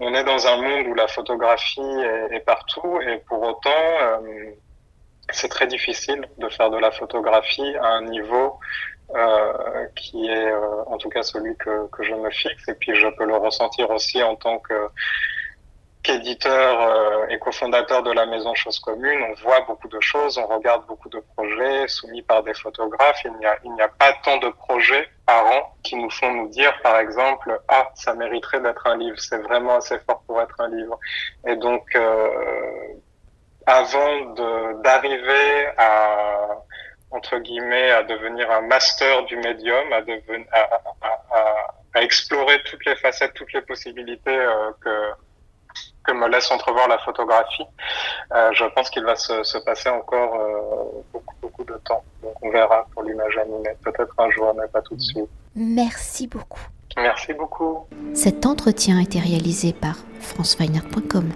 on, 0.00 0.14
est 0.14 0.24
dans 0.24 0.46
un 0.46 0.56
monde 0.56 0.86
où 0.86 0.94
la 0.94 1.08
photographie 1.08 1.80
est, 1.80 2.36
est 2.36 2.40
partout 2.40 3.00
et 3.00 3.18
pour 3.28 3.42
autant, 3.42 3.70
euh, 4.02 4.50
c'est 5.32 5.48
très 5.48 5.66
difficile 5.66 6.28
de 6.38 6.48
faire 6.48 6.70
de 6.70 6.78
la 6.78 6.90
photographie 6.90 7.76
à 7.76 7.86
un 7.86 8.02
niveau 8.02 8.58
euh, 9.14 9.86
qui 9.96 10.28
est 10.28 10.52
euh, 10.52 10.84
en 10.86 10.96
tout 10.96 11.08
cas 11.08 11.22
celui 11.22 11.56
que, 11.56 11.88
que 11.88 12.04
je 12.04 12.14
me 12.14 12.30
fixe 12.30 12.68
et 12.68 12.74
puis 12.74 12.94
je 12.94 13.08
peux 13.08 13.24
le 13.24 13.36
ressentir 13.36 13.90
aussi 13.90 14.22
en 14.22 14.36
tant 14.36 14.62
qu'éditeur 16.04 16.80
euh, 16.80 17.26
et 17.28 17.38
cofondateur 17.40 18.04
de 18.04 18.12
la 18.12 18.26
maison 18.26 18.54
Chose 18.54 18.78
Commune, 18.78 19.20
on 19.28 19.34
voit 19.42 19.62
beaucoup 19.62 19.88
de 19.88 20.00
choses, 20.00 20.38
on 20.38 20.46
regarde 20.46 20.86
beaucoup 20.86 21.08
de 21.08 21.20
projets 21.34 21.88
soumis 21.88 22.22
par 22.22 22.44
des 22.44 22.54
photographes. 22.54 23.20
Il 23.24 23.32
n'y 23.38 23.46
a, 23.46 23.58
il 23.64 23.72
n'y 23.72 23.82
a 23.82 23.88
pas 23.88 24.12
tant 24.22 24.36
de 24.38 24.48
projets 24.48 25.08
par 25.26 25.44
an 25.44 25.74
qui 25.82 25.96
nous 25.96 26.10
font 26.10 26.32
nous 26.32 26.48
dire, 26.48 26.72
par 26.82 26.98
exemple, 26.98 27.60
ah, 27.66 27.90
ça 27.96 28.14
mériterait 28.14 28.60
d'être 28.60 28.86
un 28.86 28.96
livre. 28.96 29.18
C'est 29.18 29.38
vraiment 29.38 29.76
assez 29.76 29.98
fort 30.00 30.22
pour 30.26 30.40
être 30.40 30.54
un 30.60 30.68
livre. 30.68 30.98
Et 31.46 31.56
donc, 31.56 31.82
avant 33.70 34.34
d'arriver 34.82 35.68
à 35.78 36.46
entre 37.12 37.38
guillemets 37.38 37.90
à 37.90 38.02
devenir 38.04 38.50
un 38.50 38.62
master 38.62 39.24
du 39.24 39.36
médium, 39.36 39.92
à, 39.92 40.00
devenir, 40.00 40.46
à, 40.52 40.80
à, 41.06 41.74
à, 41.94 42.02
explorer 42.02 42.62
toutes 42.70 42.84
les 42.84 42.94
facettes, 42.96 43.34
toutes 43.34 43.52
les 43.52 43.62
possibilités 43.62 44.38
euh, 44.38 44.70
que 44.80 44.90
que 46.02 46.12
me 46.12 46.28
laisse 46.28 46.50
entrevoir 46.50 46.88
la 46.88 46.98
photographie. 46.98 47.66
Euh, 48.32 48.50
je 48.54 48.64
pense 48.74 48.88
qu'il 48.90 49.04
va 49.04 49.16
se, 49.16 49.42
se, 49.42 49.58
passer 49.58 49.90
encore 49.90 50.34
euh, 50.34 51.02
beaucoup, 51.12 51.34
beaucoup 51.42 51.64
de 51.64 51.78
temps. 51.84 52.02
Donc 52.22 52.34
on 52.42 52.50
verra 52.50 52.86
pour 52.92 53.02
l'image 53.02 53.36
animée, 53.36 53.74
peut-être 53.84 54.14
un 54.18 54.30
jour, 54.30 54.54
mais 54.58 54.66
pas 54.68 54.82
tout 54.82 54.96
de 54.96 55.00
suite. 55.00 55.28
Merci 55.54 56.26
beaucoup. 56.26 56.66
Merci 56.96 57.34
beaucoup. 57.34 57.86
Cet 58.14 58.46
entretien 58.46 58.98
a 58.98 59.02
été 59.02 59.20
réalisé 59.20 59.72
par 59.72 59.96
franceweiner.com. 60.20 61.30